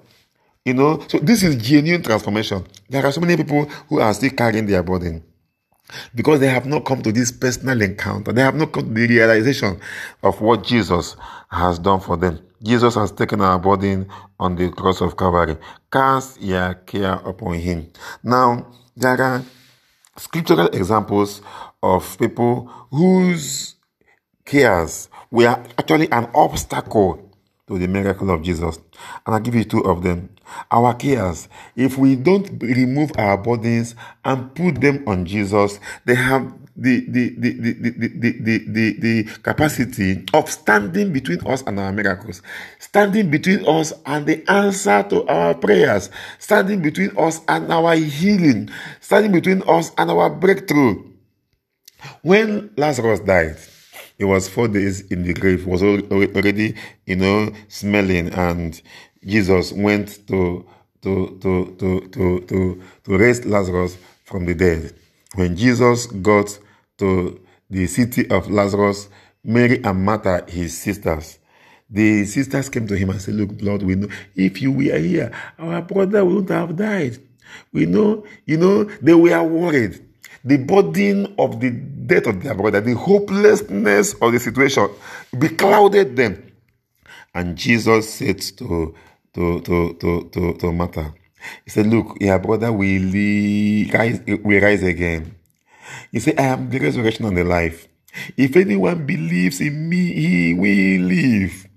You 0.66 0.74
know, 0.74 1.02
so 1.08 1.18
this 1.18 1.42
is 1.42 1.56
genuine 1.56 2.02
transformation. 2.02 2.66
There 2.90 3.06
are 3.06 3.12
so 3.12 3.22
many 3.22 3.38
people 3.38 3.64
who 3.88 4.00
are 4.00 4.12
still 4.12 4.30
carrying 4.30 4.66
their 4.66 4.82
burden 4.82 5.24
because 6.14 6.40
they 6.40 6.48
have 6.48 6.66
not 6.66 6.84
come 6.84 7.02
to 7.02 7.12
this 7.12 7.32
personal 7.32 7.80
encounter. 7.80 8.32
They 8.32 8.42
have 8.42 8.54
not 8.54 8.72
come 8.72 8.88
to 8.88 8.94
the 8.94 9.06
realization 9.06 9.80
of 10.22 10.40
what 10.40 10.64
Jesus 10.64 11.16
has 11.50 11.78
done 11.78 12.00
for 12.00 12.16
them. 12.16 12.40
Jesus 12.62 12.94
has 12.96 13.12
taken 13.12 13.40
our 13.40 13.58
burden 13.58 14.08
on 14.40 14.56
the 14.56 14.70
cross 14.70 15.00
of 15.00 15.16
Calvary. 15.16 15.56
Cast 15.92 16.40
your 16.40 16.74
care 16.74 17.14
upon 17.14 17.54
him. 17.54 17.90
Now, 18.22 18.66
there 18.96 19.20
are 19.20 19.44
scriptural 20.16 20.66
examples 20.68 21.40
of 21.82 22.18
people 22.18 22.66
whose 22.90 23.76
cares 24.44 25.08
were 25.30 25.46
actually 25.78 26.10
an 26.10 26.28
obstacle 26.34 27.27
to 27.68 27.78
the 27.78 27.86
miracle 27.86 28.30
of 28.30 28.42
Jesus. 28.42 28.76
And 29.26 29.34
I'll 29.34 29.40
give 29.40 29.54
you 29.54 29.64
two 29.64 29.80
of 29.84 30.02
them. 30.02 30.30
Our 30.70 30.94
cares, 30.94 31.48
if 31.76 31.98
we 31.98 32.16
don't 32.16 32.62
remove 32.62 33.12
our 33.18 33.36
burdens 33.36 33.94
and 34.24 34.54
put 34.54 34.80
them 34.80 35.04
on 35.06 35.26
Jesus, 35.26 35.78
they 36.04 36.14
have 36.14 36.52
the, 36.78 37.00
the, 37.08 37.30
the, 37.30 37.52
the, 37.52 37.72
the, 37.72 38.32
the, 38.40 38.58
the, 38.68 38.92
the 39.00 39.24
capacity 39.42 40.24
of 40.32 40.50
standing 40.50 41.12
between 41.12 41.44
us 41.46 41.62
and 41.66 41.78
our 41.78 41.92
miracles, 41.92 42.40
standing 42.78 43.30
between 43.30 43.66
us 43.66 43.92
and 44.06 44.26
the 44.26 44.48
answer 44.48 45.04
to 45.10 45.26
our 45.26 45.54
prayers, 45.54 46.08
standing 46.38 46.80
between 46.80 47.10
us 47.18 47.40
and 47.48 47.70
our 47.72 47.94
healing, 47.96 48.70
standing 49.00 49.32
between 49.32 49.62
us 49.68 49.90
and 49.98 50.10
our 50.10 50.30
breakthrough. 50.30 51.04
When 52.22 52.70
Lazarus 52.76 53.20
died, 53.20 53.56
he 54.18 54.24
was 54.24 54.48
four 54.48 54.68
days 54.68 55.00
in 55.12 55.22
the 55.22 55.32
grave, 55.32 55.64
was 55.64 55.82
already, 55.82 56.74
you 57.06 57.16
know, 57.16 57.52
smelling, 57.68 58.28
and 58.30 58.80
Jesus 59.24 59.72
went 59.72 60.26
to 60.26 60.66
to 61.02 61.38
to 61.40 61.76
to 61.78 62.08
to 62.08 62.40
to, 62.40 62.82
to 63.04 63.16
raise 63.16 63.46
Lazarus 63.46 63.96
from 64.24 64.44
the 64.44 64.54
dead. 64.54 64.92
When 65.36 65.56
Jesus 65.56 66.06
got 66.06 66.58
to 66.98 67.40
the 67.70 67.86
city 67.86 68.28
of 68.28 68.50
Lazarus, 68.50 69.08
Mary 69.44 69.82
and 69.84 70.04
Martha, 70.04 70.44
his 70.48 70.76
sisters, 70.76 71.38
the 71.88 72.24
sisters 72.24 72.68
came 72.68 72.88
to 72.88 72.96
him 72.96 73.10
and 73.10 73.22
said, 73.22 73.34
Look, 73.34 73.50
Lord, 73.60 73.82
we 73.82 73.94
know 73.94 74.08
if 74.34 74.60
you 74.60 74.72
were 74.72 74.98
here, 74.98 75.30
our 75.58 75.80
brother 75.80 76.24
wouldn't 76.24 76.50
have 76.50 76.74
died. 76.74 77.18
We 77.72 77.86
know, 77.86 78.26
you 78.44 78.56
know, 78.56 78.84
they 78.84 79.14
were 79.14 79.42
worried. 79.44 80.08
the 80.44 80.56
burden 80.56 81.34
of 81.38 81.60
the 81.60 81.70
death 82.08 82.26
of 82.26 82.42
their 82.42 82.54
brother, 82.54 82.80
the 82.80 82.94
hopelessness 82.94 84.14
of 84.14 84.32
the 84.32 84.40
situation, 84.40 84.88
beclouded 85.38 86.16
them. 86.16 86.52
And 87.34 87.56
Jesus 87.56 88.14
said 88.14 88.40
to, 88.58 88.94
to, 89.34 89.60
to, 89.60 89.94
to, 90.00 90.30
to, 90.32 90.54
to 90.54 90.72
Martha, 90.72 91.14
He 91.64 91.70
said, 91.70 91.86
Look, 91.86 92.16
your 92.20 92.38
brother 92.38 92.72
will 92.72 93.12
rise, 93.92 94.20
will 94.26 94.60
rise 94.60 94.82
again. 94.82 95.36
He 96.10 96.20
said, 96.20 96.38
I 96.38 96.44
am 96.44 96.70
the 96.70 96.78
resurrection 96.78 97.26
and 97.26 97.36
the 97.36 97.44
life. 97.44 97.88
If 98.36 98.56
anyone 98.56 99.06
believes 99.06 99.60
in 99.60 99.88
me, 99.88 100.12
he 100.14 100.54
will 100.54 101.02
live. 101.06 101.67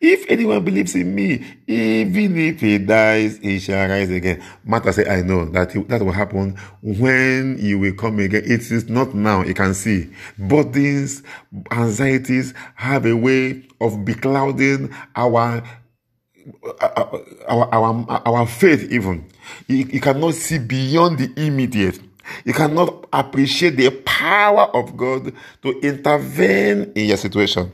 If 0.00 0.24
anyone 0.28 0.64
believes 0.64 0.94
in 0.94 1.14
me, 1.14 1.44
even 1.66 2.38
if 2.38 2.60
he 2.60 2.78
dies, 2.78 3.38
he 3.38 3.58
shall 3.58 3.88
rise 3.88 4.10
again. 4.10 4.42
Martha 4.64 4.92
said, 4.92 5.08
I 5.08 5.22
know 5.22 5.46
that 5.46 5.72
that 5.88 6.02
will 6.02 6.12
happen 6.12 6.58
when 6.82 7.58
you 7.58 7.78
will 7.78 7.94
come 7.94 8.18
again. 8.18 8.42
It 8.44 8.70
is 8.70 8.88
not 8.88 9.14
now. 9.14 9.42
You 9.42 9.54
can 9.54 9.74
see 9.74 10.10
burdens, 10.38 11.22
anxieties 11.70 12.54
have 12.74 13.06
a 13.06 13.16
way 13.16 13.62
of 13.80 14.04
beclouding 14.04 14.94
our 15.16 15.62
our, 17.48 17.74
our, 17.74 18.22
our 18.26 18.46
faith 18.46 18.90
even. 18.92 19.26
You, 19.66 19.76
you 19.86 20.00
cannot 20.00 20.34
see 20.34 20.58
beyond 20.58 21.18
the 21.18 21.32
immediate. 21.46 21.98
You 22.44 22.52
cannot 22.52 23.06
appreciate 23.12 23.76
the 23.76 23.90
power 23.90 24.64
of 24.74 24.96
God 24.96 25.32
to 25.62 25.80
intervene 25.80 26.92
in 26.94 27.06
your 27.06 27.16
situation. 27.16 27.72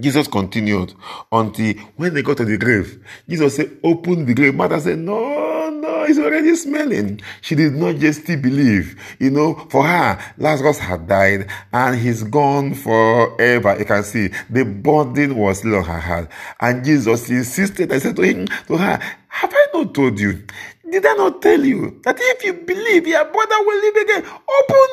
Jesus 0.00 0.28
continued 0.28 0.94
until 1.30 1.74
when 1.96 2.14
they 2.14 2.22
got 2.22 2.38
to 2.38 2.44
the 2.44 2.56
grave, 2.56 3.04
Jesus 3.28 3.56
said, 3.56 3.78
Open 3.84 4.26
the 4.26 4.34
grave. 4.34 4.54
Martha 4.54 4.80
said, 4.80 4.98
No, 4.98 5.70
no, 5.70 6.04
it's 6.04 6.18
already 6.18 6.54
smelling. 6.56 7.20
She 7.40 7.54
did 7.54 7.74
not 7.74 7.96
just 7.96 8.22
still 8.22 8.40
believe. 8.40 9.00
You 9.18 9.30
know, 9.30 9.54
for 9.70 9.84
her, 9.84 10.18
Lazarus 10.38 10.78
had 10.78 11.06
died 11.06 11.50
and 11.72 11.98
he's 11.98 12.22
gone 12.22 12.74
forever. 12.74 13.78
You 13.78 13.84
can 13.84 14.04
see 14.04 14.30
the 14.48 14.64
burden 14.64 15.36
was 15.36 15.58
still 15.58 15.76
on 15.76 15.84
her 15.84 16.00
heart. 16.00 16.30
And 16.60 16.84
Jesus 16.84 17.28
insisted, 17.30 17.92
I 17.92 17.98
said 17.98 18.16
to 18.16 18.22
him, 18.22 18.46
to 18.66 18.76
her, 18.76 18.98
Have 19.28 19.52
I 19.52 19.66
not 19.74 19.94
told 19.94 20.18
you? 20.18 20.44
Did 20.90 21.06
I 21.06 21.14
not 21.14 21.40
tell 21.40 21.64
you 21.64 22.00
that 22.02 22.16
if 22.18 22.42
you 22.42 22.52
believe, 22.52 23.06
your 23.06 23.24
brother 23.24 23.56
will 23.60 23.80
live 23.80 23.96
again? 23.96 24.24
Open 24.26 24.88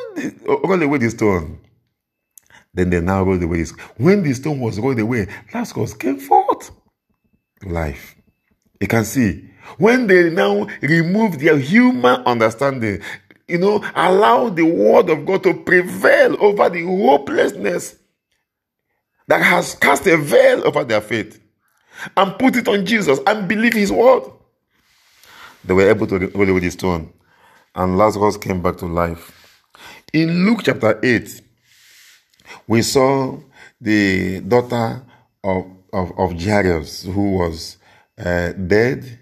the, 0.46 0.60
roll 0.68 0.84
away 0.84 0.98
the 1.00 1.10
stone. 1.10 1.60
Then 2.78 2.92
they 2.92 3.02
now 3.02 3.24
rolled 3.24 3.42
away. 3.42 3.66
When 3.98 4.22
the 4.22 4.34
stone 4.36 4.60
was 4.60 4.80
rolled 4.80 5.00
away, 5.00 5.26
Lazarus 5.52 5.96
came 5.96 6.20
forth 6.20 6.70
to 7.62 7.70
life. 7.70 8.16
You 8.80 8.88
can 8.88 9.04
see. 9.04 9.50
When 9.80 10.06
they 10.06 10.30
now 10.30 10.68
remove 10.84 11.40
their 11.40 11.58
human 11.58 12.22
understanding, 12.22 13.02
you 13.48 13.58
know, 13.58 13.84
allow 13.96 14.50
the 14.50 14.62
word 14.62 15.10
of 15.10 15.26
God 15.26 15.42
to 15.44 15.56
prevail 15.56 16.38
over 16.40 16.70
the 16.70 16.84
hopelessness 16.84 17.96
that 19.28 19.42
has 19.42 19.74
cast 19.74 20.06
a 20.06 20.16
veil 20.16 20.66
over 20.68 20.84
their 20.84 21.02
faith 21.02 21.42
and 22.16 22.38
put 22.38 22.58
it 22.58 22.68
on 22.68 22.86
Jesus 22.86 23.20
and 23.26 23.48
believe 23.48 23.74
his 23.74 23.92
word. 23.92 24.22
They 25.66 25.74
were 25.74 25.90
able 25.90 26.06
to 26.06 26.28
roll 26.28 26.50
away 26.50 26.60
the 26.60 26.70
stone 26.70 27.12
and 27.74 27.98
Lazarus 27.98 28.38
came 28.38 28.62
back 28.62 28.78
to 28.78 28.86
life. 28.86 29.64
In 30.14 30.46
Luke 30.46 30.62
chapter 30.64 31.00
8, 31.02 31.42
we 32.68 32.82
saw 32.82 33.38
the 33.80 34.42
daughter 34.42 35.04
of, 35.44 35.66
of, 35.94 36.12
of 36.20 36.42
Jairus 36.42 37.04
who 37.04 37.38
was 37.38 37.78
uh, 38.18 38.52
dead. 38.52 39.20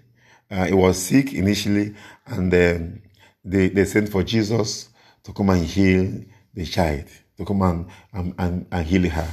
Uh, 0.50 0.66
he 0.66 0.74
was 0.74 0.96
sick 0.96 1.32
initially, 1.32 1.94
and 2.26 2.52
then 2.52 3.02
they, 3.44 3.68
they 3.68 3.84
sent 3.84 4.08
for 4.08 4.22
Jesus 4.22 4.90
to 5.24 5.32
come 5.32 5.50
and 5.50 5.64
heal 5.64 6.24
the 6.54 6.64
child, 6.64 7.04
to 7.36 7.44
come 7.44 7.62
and, 7.62 7.86
and, 8.12 8.34
and, 8.38 8.66
and 8.70 8.86
heal 8.86 9.08
her. 9.10 9.28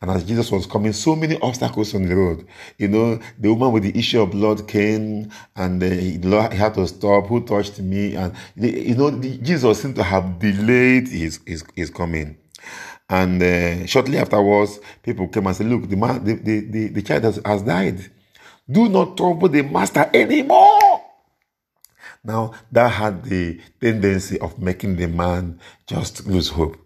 And 0.00 0.10
as 0.10 0.24
Jesus 0.24 0.50
was 0.50 0.66
coming, 0.66 0.92
so 0.92 1.16
many 1.16 1.38
obstacles 1.40 1.94
on 1.94 2.06
the 2.06 2.14
road. 2.14 2.46
You 2.78 2.88
know, 2.88 3.20
the 3.38 3.48
woman 3.52 3.72
with 3.72 3.84
the 3.84 3.98
issue 3.98 4.20
of 4.20 4.32
blood 4.32 4.68
came 4.68 5.30
and 5.54 5.82
uh, 5.82 5.86
he 5.86 6.56
had 6.56 6.74
to 6.74 6.86
stop. 6.86 7.26
Who 7.28 7.44
touched 7.44 7.78
me? 7.78 8.14
And, 8.14 8.34
you 8.56 8.94
know, 8.94 9.10
Jesus 9.20 9.80
seemed 9.80 9.96
to 9.96 10.02
have 10.02 10.38
delayed 10.38 11.08
his, 11.08 11.40
his, 11.46 11.64
his 11.74 11.90
coming. 11.90 12.36
And 13.08 13.42
uh, 13.42 13.86
shortly 13.86 14.18
afterwards, 14.18 14.80
people 15.02 15.28
came 15.28 15.46
and 15.46 15.56
said, 15.56 15.66
Look, 15.66 15.88
the, 15.88 15.96
man, 15.96 16.24
the, 16.24 16.34
the, 16.34 16.60
the, 16.60 16.88
the 16.88 17.02
child 17.02 17.24
has, 17.24 17.40
has 17.44 17.62
died. 17.62 18.10
Do 18.68 18.88
not 18.88 19.16
trouble 19.16 19.48
the 19.48 19.62
master 19.62 20.10
anymore. 20.12 21.02
Now, 22.24 22.52
that 22.72 22.88
had 22.88 23.22
the 23.22 23.60
tendency 23.80 24.40
of 24.40 24.58
making 24.58 24.96
the 24.96 25.06
man 25.06 25.60
just 25.86 26.26
lose 26.26 26.48
hope. 26.48 26.76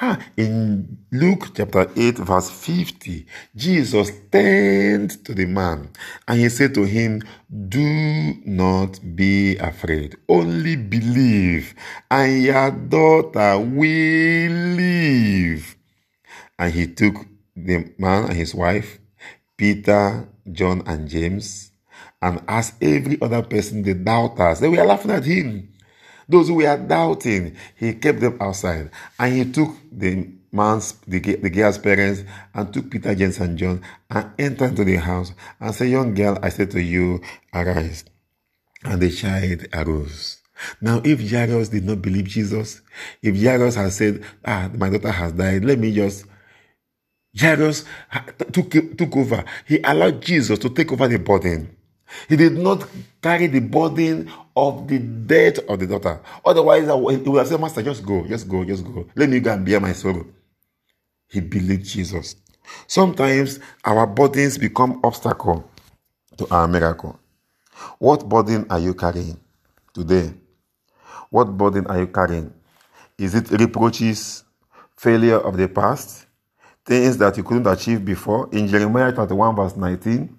Ah, 0.00 0.18
in 0.36 0.98
Luke 1.12 1.52
chapter 1.54 1.90
8, 1.96 2.18
verse 2.18 2.50
50, 2.50 3.26
Jesus 3.54 4.10
turned 4.30 5.24
to 5.24 5.34
the 5.34 5.46
man 5.46 5.90
and 6.26 6.40
he 6.40 6.48
said 6.48 6.74
to 6.74 6.84
him, 6.84 7.22
Do 7.48 8.34
not 8.44 9.00
be 9.16 9.56
afraid, 9.58 10.16
only 10.28 10.76
believe, 10.76 11.74
and 12.10 12.42
your 12.42 12.70
daughter 12.70 13.58
will 13.58 14.52
live. 14.76 15.76
And 16.58 16.72
he 16.74 16.86
took 16.86 17.26
the 17.56 17.92
man 17.98 18.24
and 18.24 18.34
his 18.34 18.54
wife, 18.54 18.98
Peter, 19.56 20.28
John, 20.50 20.82
and 20.86 21.08
James, 21.08 21.72
and 22.20 22.42
asked 22.48 22.82
every 22.82 23.20
other 23.20 23.42
person, 23.42 23.82
the 23.82 23.94
doubters, 23.94 24.60
they 24.60 24.68
were 24.68 24.84
laughing 24.84 25.10
at 25.10 25.24
him. 25.24 25.72
Those 26.30 26.48
who 26.48 26.54
were 26.54 26.76
doubting, 26.76 27.56
he 27.76 27.94
kept 27.94 28.20
them 28.20 28.38
outside. 28.40 28.90
And 29.18 29.34
he 29.34 29.50
took 29.50 29.74
the 29.90 30.28
man's, 30.52 30.92
the, 31.06 31.18
the 31.18 31.50
girl's 31.50 31.78
parents, 31.78 32.22
and 32.54 32.72
took 32.72 32.90
Peter, 32.90 33.14
James, 33.14 33.38
and 33.40 33.58
John, 33.58 33.82
and 34.08 34.30
entered 34.38 34.70
into 34.70 34.84
the 34.84 34.96
house, 34.96 35.32
and 35.58 35.74
said, 35.74 35.88
Young 35.88 36.14
girl, 36.14 36.38
I 36.42 36.50
said 36.50 36.70
to 36.72 36.80
you, 36.80 37.20
arise. 37.52 38.04
And 38.84 39.00
the 39.00 39.10
child 39.10 39.66
arose. 39.74 40.38
Now, 40.80 41.00
if 41.04 41.30
Jairus 41.30 41.70
did 41.70 41.84
not 41.84 42.02
believe 42.02 42.26
Jesus, 42.26 42.82
if 43.22 43.40
Jairus 43.40 43.74
had 43.74 43.92
said, 43.92 44.24
ah, 44.44 44.70
my 44.74 44.90
daughter 44.90 45.10
has 45.10 45.32
died, 45.32 45.64
let 45.64 45.78
me 45.78 45.92
just 45.92 46.26
Jairus 47.38 47.84
took, 48.52 48.70
took 48.70 49.16
over. 49.16 49.44
He 49.66 49.80
allowed 49.82 50.20
Jesus 50.20 50.58
to 50.60 50.70
take 50.70 50.92
over 50.92 51.08
the 51.08 51.18
burden. 51.18 51.76
He 52.28 52.36
did 52.36 52.58
not 52.58 52.88
carry 53.22 53.46
the 53.46 53.60
burden 53.60 54.30
of 54.56 54.88
the 54.88 54.98
death 54.98 55.58
of 55.68 55.78
the 55.78 55.86
daughter. 55.86 56.20
Otherwise, 56.44 56.86
he 56.86 56.92
would 57.28 57.38
have 57.38 57.48
said, 57.48 57.60
Master, 57.60 57.82
just 57.82 58.04
go, 58.04 58.26
just 58.26 58.48
go, 58.48 58.64
just 58.64 58.84
go. 58.84 59.06
Let 59.14 59.28
me 59.28 59.40
go 59.40 59.52
and 59.52 59.64
bear 59.64 59.80
my 59.80 59.92
sorrow. 59.92 60.26
He 61.28 61.40
believed 61.40 61.84
Jesus. 61.84 62.36
Sometimes 62.86 63.60
our 63.84 64.06
burdens 64.06 64.58
become 64.58 65.00
obstacle 65.04 65.68
to 66.36 66.46
our 66.50 66.68
miracle. 66.68 67.18
What 67.98 68.28
burden 68.28 68.66
are 68.70 68.80
you 68.80 68.94
carrying 68.94 69.38
today? 69.94 70.34
What 71.30 71.56
burden 71.56 71.86
are 71.86 72.00
you 72.00 72.06
carrying? 72.08 72.52
Is 73.18 73.34
it 73.34 73.50
reproaches, 73.50 74.44
failure 74.96 75.38
of 75.38 75.56
the 75.56 75.68
past, 75.68 76.26
things 76.84 77.16
that 77.18 77.36
you 77.36 77.42
couldn't 77.42 77.66
achieve 77.66 78.04
before? 78.04 78.48
In 78.52 78.66
Jeremiah 78.68 79.12
31, 79.12 79.56
verse 79.56 79.76
19, 79.76 80.36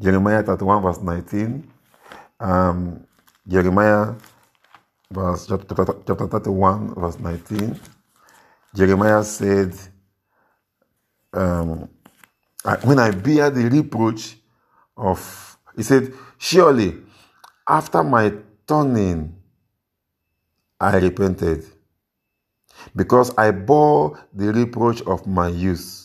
Jeremiah 0.00 0.42
31, 0.42 0.82
verse 0.82 1.00
19. 1.00 1.72
Um, 2.40 3.06
Jeremiah 3.46 4.14
verse 5.10 5.46
chapter, 5.46 5.74
chapter 6.06 6.26
31, 6.26 6.94
verse 6.94 7.18
19. 7.18 7.80
Jeremiah 8.74 9.22
said, 9.22 9.74
um, 11.32 11.88
When 12.82 12.98
I 12.98 13.10
bear 13.12 13.50
the 13.50 13.68
reproach 13.70 14.36
of, 14.96 15.58
he 15.76 15.82
said, 15.82 16.12
Surely 16.38 16.96
after 17.68 18.02
my 18.02 18.32
turning, 18.66 19.36
I 20.80 20.98
repented, 20.98 21.64
because 22.94 23.32
I 23.38 23.52
bore 23.52 24.18
the 24.32 24.52
reproach 24.52 25.00
of 25.02 25.26
my 25.26 25.48
youth. 25.48 26.03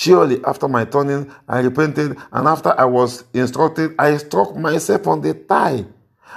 Surely, 0.00 0.42
after 0.46 0.66
my 0.66 0.86
turning, 0.86 1.30
I 1.46 1.58
repented, 1.58 2.16
and 2.32 2.48
after 2.48 2.70
I 2.80 2.86
was 2.86 3.24
instructed, 3.34 3.94
I 3.98 4.16
struck 4.16 4.56
myself 4.56 5.06
on 5.06 5.20
the 5.20 5.34
thigh. 5.34 5.84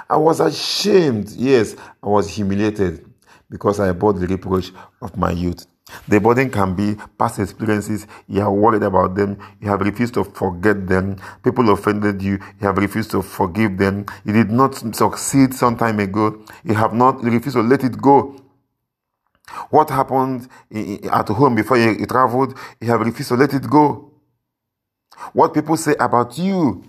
I 0.09 0.17
was 0.17 0.41
ashamed, 0.41 1.29
yes, 1.29 1.73
I 2.03 2.07
was 2.07 2.27
humiliated 2.27 3.05
because 3.49 3.79
I 3.79 3.93
bore 3.93 4.11
the 4.11 4.27
reproach 4.27 4.73
of 5.01 5.15
my 5.15 5.31
youth. 5.31 5.65
The 6.09 6.19
burden 6.19 6.49
can 6.49 6.75
be 6.75 6.97
past 7.17 7.39
experiences. 7.39 8.05
You 8.27 8.41
are 8.41 8.51
worried 8.51 8.83
about 8.83 9.15
them. 9.15 9.37
You 9.61 9.69
have 9.69 9.79
refused 9.79 10.15
to 10.15 10.25
forget 10.25 10.85
them. 10.85 11.15
People 11.41 11.69
offended 11.71 12.21
you. 12.21 12.33
You 12.59 12.67
have 12.67 12.77
refused 12.77 13.11
to 13.11 13.21
forgive 13.21 13.77
them. 13.77 14.07
You 14.25 14.33
did 14.33 14.51
not 14.51 14.75
succeed 14.93 15.53
some 15.53 15.77
time 15.77 16.01
ago. 16.01 16.43
You 16.65 16.73
have 16.73 16.93
not 16.93 17.23
refused 17.23 17.55
to 17.55 17.63
let 17.63 17.85
it 17.85 18.01
go. 18.01 18.35
What 19.69 19.89
happened 19.89 20.47
at 20.71 21.27
home 21.27 21.55
before 21.55 21.77
you, 21.77 22.05
traveled, 22.05 22.57
you 22.79 22.87
have 22.87 23.01
refused 23.01 23.29
to 23.29 23.35
let 23.35 23.53
it 23.53 23.69
go. 23.69 24.11
What 25.33 25.53
people 25.53 25.77
say 25.77 25.95
about 25.99 26.37
you. 26.37 26.83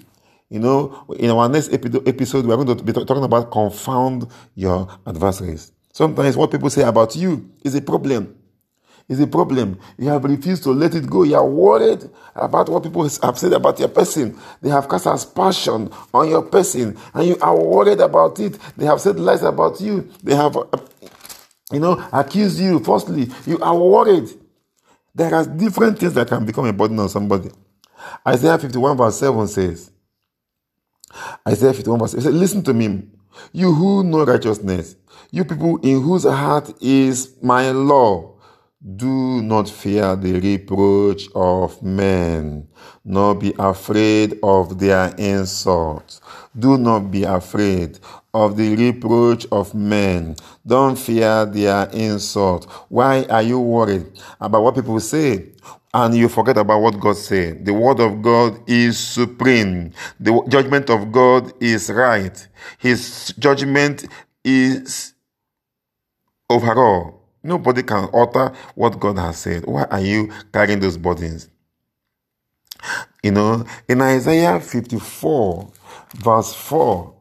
You 0.51 0.61
know, 0.61 1.05
in 1.19 1.31
our 1.31 1.49
next 1.49 1.73
episode, 1.73 2.47
we're 2.47 2.57
going 2.57 2.77
to 2.79 2.85
be 2.85 2.93
talking 2.93 3.25
about 3.25 3.51
confound 3.51 4.29
your 4.55 4.89
adversaries. 5.07 5.73
Sometimes 5.93 6.37
what 6.37 6.51
people 6.51 6.71
say 6.71 6.83
about 6.83 7.17
you 7.17 7.51
is 7.65 7.75
a 7.75 7.83
problem. 7.83 8.37
Is 9.07 9.21
a 9.21 9.27
problem. 9.27 9.79
You 9.99 10.09
have 10.09 10.25
refused 10.25 10.63
to 10.63 10.71
let 10.71 10.95
it 10.95 11.11
go. 11.11 11.25
You 11.25 11.37
are 11.37 11.47
worried 11.47 12.09
about 12.35 12.71
what 12.71 12.85
people 12.85 13.03
have 13.03 13.39
said 13.39 13.53
about 13.53 13.79
your 13.79 13.89
person. 13.89 14.39
They 14.63 14.71
have 14.71 14.89
cast 14.89 15.05
aspersion 15.07 15.91
on 16.15 16.31
your 16.31 16.41
person, 16.43 16.97
and 17.13 17.27
you 17.27 17.37
are 17.43 17.55
worried 17.55 18.01
about 18.01 18.41
it. 18.41 18.59
They 18.79 18.87
have 18.87 19.03
said 19.03 19.21
lies 19.21 19.43
about 19.43 19.79
you. 19.81 20.09
They 20.23 20.35
have, 20.35 20.57
you 21.73 21.81
know, 21.81 22.07
accuse 22.13 22.61
you 22.61 22.81
falsely. 22.81 23.29
You 23.47 23.59
are 23.61 23.77
worried. 23.77 24.29
There 25.15 25.35
are 25.35 25.45
different 25.47 25.99
things 25.99 26.15
that 26.15 26.29
can 26.29 26.45
become 26.45 26.67
a 26.67 26.73
burden 26.73 26.99
on 26.99 27.09
somebody. 27.09 27.51
Isaiah 28.27 28.59
51 28.59 28.97
verse 28.97 29.19
7 29.19 29.47
says, 29.49 29.91
Isaiah 31.49 31.73
51 31.73 31.99
verse 32.01 32.11
7 32.13 32.23
says, 32.25 32.35
Listen 32.35 32.63
to 32.65 32.75
me, 32.75 33.05
you 33.53 33.73
who 33.73 34.05
know 34.05 34.25
righteousness, 34.25 34.97
you 35.31 35.45
people 35.45 35.79
in 35.79 36.03
whose 36.03 36.25
heart 36.25 36.73
is 36.83 37.37
my 37.43 37.71
law. 37.71 38.33
Do 38.97 39.41
not 39.43 39.69
fear 39.71 40.15
the 40.15 40.41
reproach 40.41 41.29
of 41.35 41.83
men, 41.83 42.69
nor 43.05 43.35
be 43.35 43.55
afraid 43.59 44.39
of 44.43 44.79
their 44.79 45.15
insults. 45.17 46.21
Do 46.57 46.79
not 46.79 47.11
be 47.11 47.25
afraid 47.25 47.99
of 48.33 48.57
the 48.57 48.77
reproach 48.77 49.47
of 49.51 49.75
men. 49.75 50.37
Don't 50.67 50.97
fear 50.97 51.47
their 51.47 51.89
insult. 51.91 52.71
Why 52.89 53.25
are 53.25 53.43
you 53.43 53.59
worried 53.59 54.07
about 54.41 54.63
what 54.63 54.75
people 54.77 55.01
say? 55.01 55.51
And 55.93 56.15
you 56.17 56.29
forget 56.29 56.57
about 56.57 56.81
what 56.81 56.99
God 56.99 57.17
said. 57.17 57.65
The 57.65 57.73
word 57.73 58.01
of 58.01 58.21
God 58.23 58.59
is 58.69 58.99
supreme. 58.99 59.93
The 60.19 60.45
judgment 60.49 60.91
of 60.91 61.13
God 61.13 61.53
is 61.63 61.91
right. 61.91 62.49
His 62.79 63.33
judgment 63.39 64.07
is 64.45 65.15
overall. 66.51 67.23
Nobody 67.43 67.83
can 67.83 68.07
alter 68.07 68.53
what 68.75 68.99
God 68.99 69.19
has 69.19 69.39
said. 69.39 69.67
Why 69.67 69.85
are 69.85 70.01
you 70.01 70.33
carrying 70.53 70.81
those 70.81 70.97
burdens? 70.97 71.49
You 73.25 73.31
know, 73.31 73.65
in 73.89 74.03
Isaiah 74.03 74.61
54, 74.61 75.73
verse 76.17 76.53
4, 76.53 77.15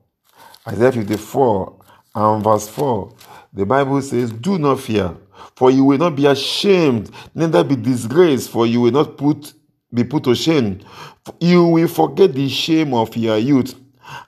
Isaiah 0.67 0.91
54 0.91 1.79
and 2.15 2.43
verse 2.43 2.67
4, 2.67 3.15
the 3.53 3.65
Bible 3.65 4.01
says, 4.01 4.29
Do 4.33 4.57
not 4.59 4.81
fear, 4.81 5.15
for 5.55 5.71
you 5.71 5.85
will 5.85 5.97
not 5.97 6.17
be 6.17 6.25
ashamed, 6.25 7.09
neither 7.33 7.63
be 7.63 7.77
disgraced, 7.77 8.49
for 8.49 8.67
you 8.67 8.81
will 8.81 8.91
not 8.91 9.17
put 9.17 9.53
be 9.93 10.03
put 10.03 10.25
to 10.25 10.35
shame. 10.35 10.81
You 11.39 11.67
will 11.67 11.87
forget 11.87 12.33
the 12.33 12.49
shame 12.49 12.93
of 12.93 13.15
your 13.15 13.37
youth 13.37 13.73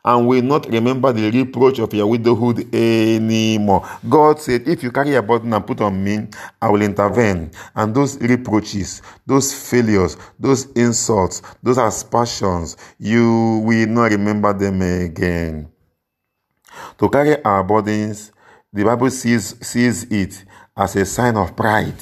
and 0.03 0.27
will 0.27 0.41
not 0.41 0.67
remember 0.67 1.11
the 1.11 1.31
reproach 1.31 1.79
of 1.79 1.93
your 1.93 2.07
widowhood 2.07 2.73
anymore. 2.73 3.87
God 4.07 4.39
said, 4.39 4.67
If 4.67 4.83
you 4.83 4.91
carry 4.91 5.15
a 5.15 5.21
burden 5.21 5.53
and 5.53 5.65
put 5.65 5.81
on 5.81 6.03
me, 6.03 6.27
I 6.61 6.69
will 6.69 6.81
intervene. 6.81 7.51
And 7.75 7.95
those 7.95 8.17
reproaches, 8.19 9.01
those 9.25 9.53
failures, 9.53 10.17
those 10.39 10.65
insults, 10.71 11.41
those 11.61 11.77
aspersions, 11.77 12.77
you 12.99 13.61
will 13.65 13.87
not 13.87 14.11
remember 14.11 14.53
them 14.53 14.81
again. 14.81 15.69
To 16.99 17.09
carry 17.09 17.43
our 17.43 17.63
burdens, 17.63 18.31
the 18.71 18.83
Bible 18.83 19.09
sees, 19.09 19.55
sees 19.65 20.03
it 20.05 20.43
as 20.75 20.95
a 20.95 21.05
sign 21.05 21.37
of 21.37 21.55
pride. 21.55 21.95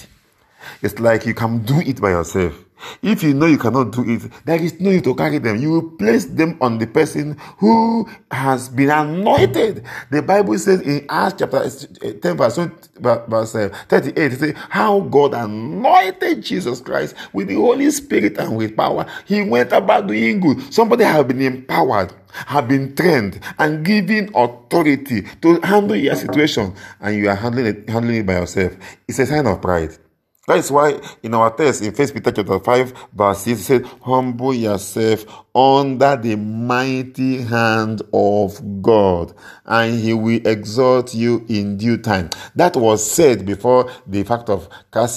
It's 0.81 0.99
like 0.99 1.25
you 1.25 1.33
can 1.33 1.59
do 1.59 1.79
it 1.81 2.01
by 2.01 2.11
yourself. 2.11 2.53
If 3.01 3.23
you 3.23 3.33
know 3.33 3.45
you 3.45 3.57
cannot 3.57 3.91
do 3.91 4.03
it, 4.07 4.31
there 4.45 4.61
is 4.61 4.79
no 4.79 4.91
need 4.91 5.03
to 5.05 5.15
carry 5.15 5.37
them. 5.37 5.57
You 5.57 5.71
will 5.71 5.89
place 5.91 6.25
them 6.25 6.57
on 6.61 6.77
the 6.77 6.87
person 6.87 7.37
who 7.57 8.07
has 8.31 8.69
been 8.69 8.89
anointed. 8.89 9.83
The 10.09 10.21
Bible 10.21 10.57
says 10.57 10.81
in 10.81 11.05
Acts 11.09 11.35
chapter 11.39 11.69
10, 11.69 12.37
verse, 12.37 12.57
uh, 13.55 13.69
38, 13.89 14.17
it 14.17 14.39
says, 14.39 14.53
How 14.69 15.01
God 15.01 15.33
anointed 15.33 16.43
Jesus 16.43 16.81
Christ 16.81 17.15
with 17.33 17.47
the 17.47 17.55
Holy 17.55 17.89
Spirit 17.91 18.37
and 18.37 18.55
with 18.57 18.75
power. 18.75 19.05
He 19.25 19.41
went 19.41 19.71
about 19.71 20.07
doing 20.07 20.39
good. 20.39 20.73
Somebody 20.73 21.03
have 21.03 21.27
been 21.27 21.41
empowered, 21.41 22.13
have 22.31 22.67
been 22.67 22.95
trained, 22.95 23.39
and 23.59 23.85
given 23.85 24.29
authority 24.35 25.23
to 25.41 25.59
handle 25.61 25.95
your 25.95 26.15
situation, 26.15 26.73
and 27.01 27.15
you 27.15 27.29
are 27.29 27.35
handling 27.35 27.65
it, 27.65 27.89
handling 27.89 28.17
it 28.17 28.25
by 28.25 28.33
yourself. 28.33 28.73
It's 29.07 29.19
a 29.19 29.25
sign 29.25 29.47
of 29.47 29.61
pride. 29.61 29.97
That 30.45 30.57
is 30.57 30.69
why 30.69 30.99
in 31.23 31.33
our 31.35 31.55
text 31.55 31.81
in 31.81 31.93
First 31.93 32.13
Peter 32.13 32.29
chapter 32.29 32.59
5, 32.59 32.93
verse 33.13 33.39
6, 33.43 33.59
it 33.59 33.63
said, 33.63 33.85
Humble 34.01 34.53
yourself 34.53 35.25
under 35.55 36.17
the 36.17 36.35
mighty 36.35 37.41
hand 37.43 38.01
of 38.11 38.81
God, 38.81 39.33
and 39.65 39.97
he 39.97 40.13
will 40.13 40.45
exalt 40.45 41.15
you 41.15 41.45
in 41.47 41.77
due 41.77 41.97
time. 41.97 42.29
That 42.57 42.75
was 42.75 43.09
said 43.09 43.45
before 43.45 43.89
the 44.05 44.23
fact 44.23 44.49
of 44.49 44.67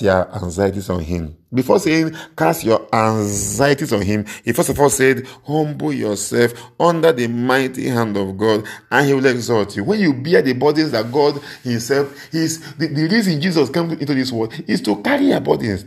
your 0.01 0.33
anxieties 0.33 0.91
on 0.91 1.01
him. 1.01 1.37
Before 1.57 1.79
saying 1.79 2.14
cast 2.37 2.64
your 2.64 2.87
anxieties 2.95 3.92
on 3.95 4.03
him, 4.03 4.27
he 4.45 4.53
first 4.53 4.69
of 4.69 4.79
all 4.79 4.90
said, 4.90 5.27
Humble 5.47 5.92
yourself 5.92 6.53
under 6.79 7.12
the 7.12 7.29
mighty 7.29 7.88
hand 7.88 8.16
of 8.19 8.37
God, 8.37 8.64
and 8.90 9.07
he 9.07 9.14
will 9.14 9.25
exalt 9.25 9.75
you. 9.75 9.83
When 9.85 9.99
you 9.99 10.12
bear 10.12 10.42
the 10.42 10.53
burdens 10.53 10.90
that 10.90 11.11
God 11.11 11.40
Himself, 11.62 12.14
is, 12.35 12.75
the, 12.75 12.88
the 12.88 13.09
reason 13.09 13.40
Jesus 13.40 13.71
came 13.71 13.90
into 13.90 14.14
this 14.14 14.31
world 14.31 14.53
is 14.69 14.83
to 14.83 15.01
carry 15.03 15.29
your 15.29 15.40
burdens. 15.40 15.87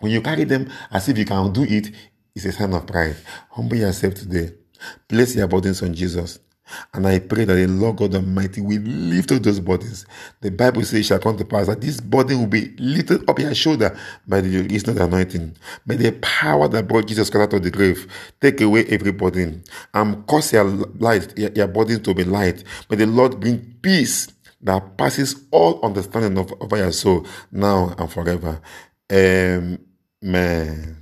When 0.00 0.12
you 0.12 0.20
carry 0.20 0.44
them 0.44 0.70
as 0.90 1.08
if 1.08 1.16
you 1.16 1.24
can 1.24 1.52
do 1.52 1.64
it, 1.64 1.90
it's 2.34 2.44
a 2.44 2.52
sign 2.52 2.74
of 2.74 2.86
pride. 2.86 3.16
Humble 3.50 3.76
yourself 3.76 4.14
today. 4.14 4.52
Place 5.08 5.36
your 5.36 5.48
burdens 5.48 5.82
on 5.82 5.94
Jesus. 5.94 6.38
And 6.94 7.06
I 7.06 7.18
pray 7.18 7.44
that 7.44 7.54
the 7.54 7.66
Lord 7.66 7.96
God 7.96 8.14
Almighty 8.14 8.60
will 8.60 8.80
lift 8.80 9.32
up 9.32 9.42
those 9.42 9.60
burdens. 9.60 10.06
The 10.40 10.50
Bible 10.50 10.82
says 10.82 11.00
it 11.00 11.02
shall 11.04 11.18
come 11.18 11.36
to 11.36 11.44
pass 11.44 11.66
that 11.66 11.80
this 11.80 12.00
burden 12.00 12.40
will 12.40 12.46
be 12.46 12.74
lifted 12.78 13.28
up 13.28 13.38
your 13.38 13.54
shoulder 13.54 13.96
by 14.26 14.40
the 14.40 14.58
of 14.88 14.94
the 14.94 15.04
anointing. 15.04 15.56
By 15.86 15.96
the 15.96 16.12
power 16.12 16.68
that 16.68 16.88
brought 16.88 17.06
Jesus 17.06 17.30
Christ 17.30 17.52
out 17.52 17.56
of 17.58 17.62
the 17.62 17.70
grave, 17.70 18.06
take 18.40 18.60
away 18.60 18.84
every 18.86 19.12
burden 19.12 19.62
and 19.94 20.26
cause 20.26 20.52
your 20.52 20.64
light, 20.64 21.36
your, 21.38 21.50
your 21.52 21.68
to 21.68 22.14
be 22.14 22.24
light. 22.24 22.64
May 22.90 22.96
the 22.96 23.06
Lord 23.06 23.40
bring 23.40 23.76
peace 23.82 24.28
that 24.60 24.96
passes 24.96 25.44
all 25.50 25.84
understanding 25.84 26.36
of, 26.38 26.52
over 26.60 26.76
your 26.76 26.92
soul 26.92 27.26
now 27.52 27.94
and 27.98 28.10
forever. 28.10 28.60
Amen. 29.10 30.96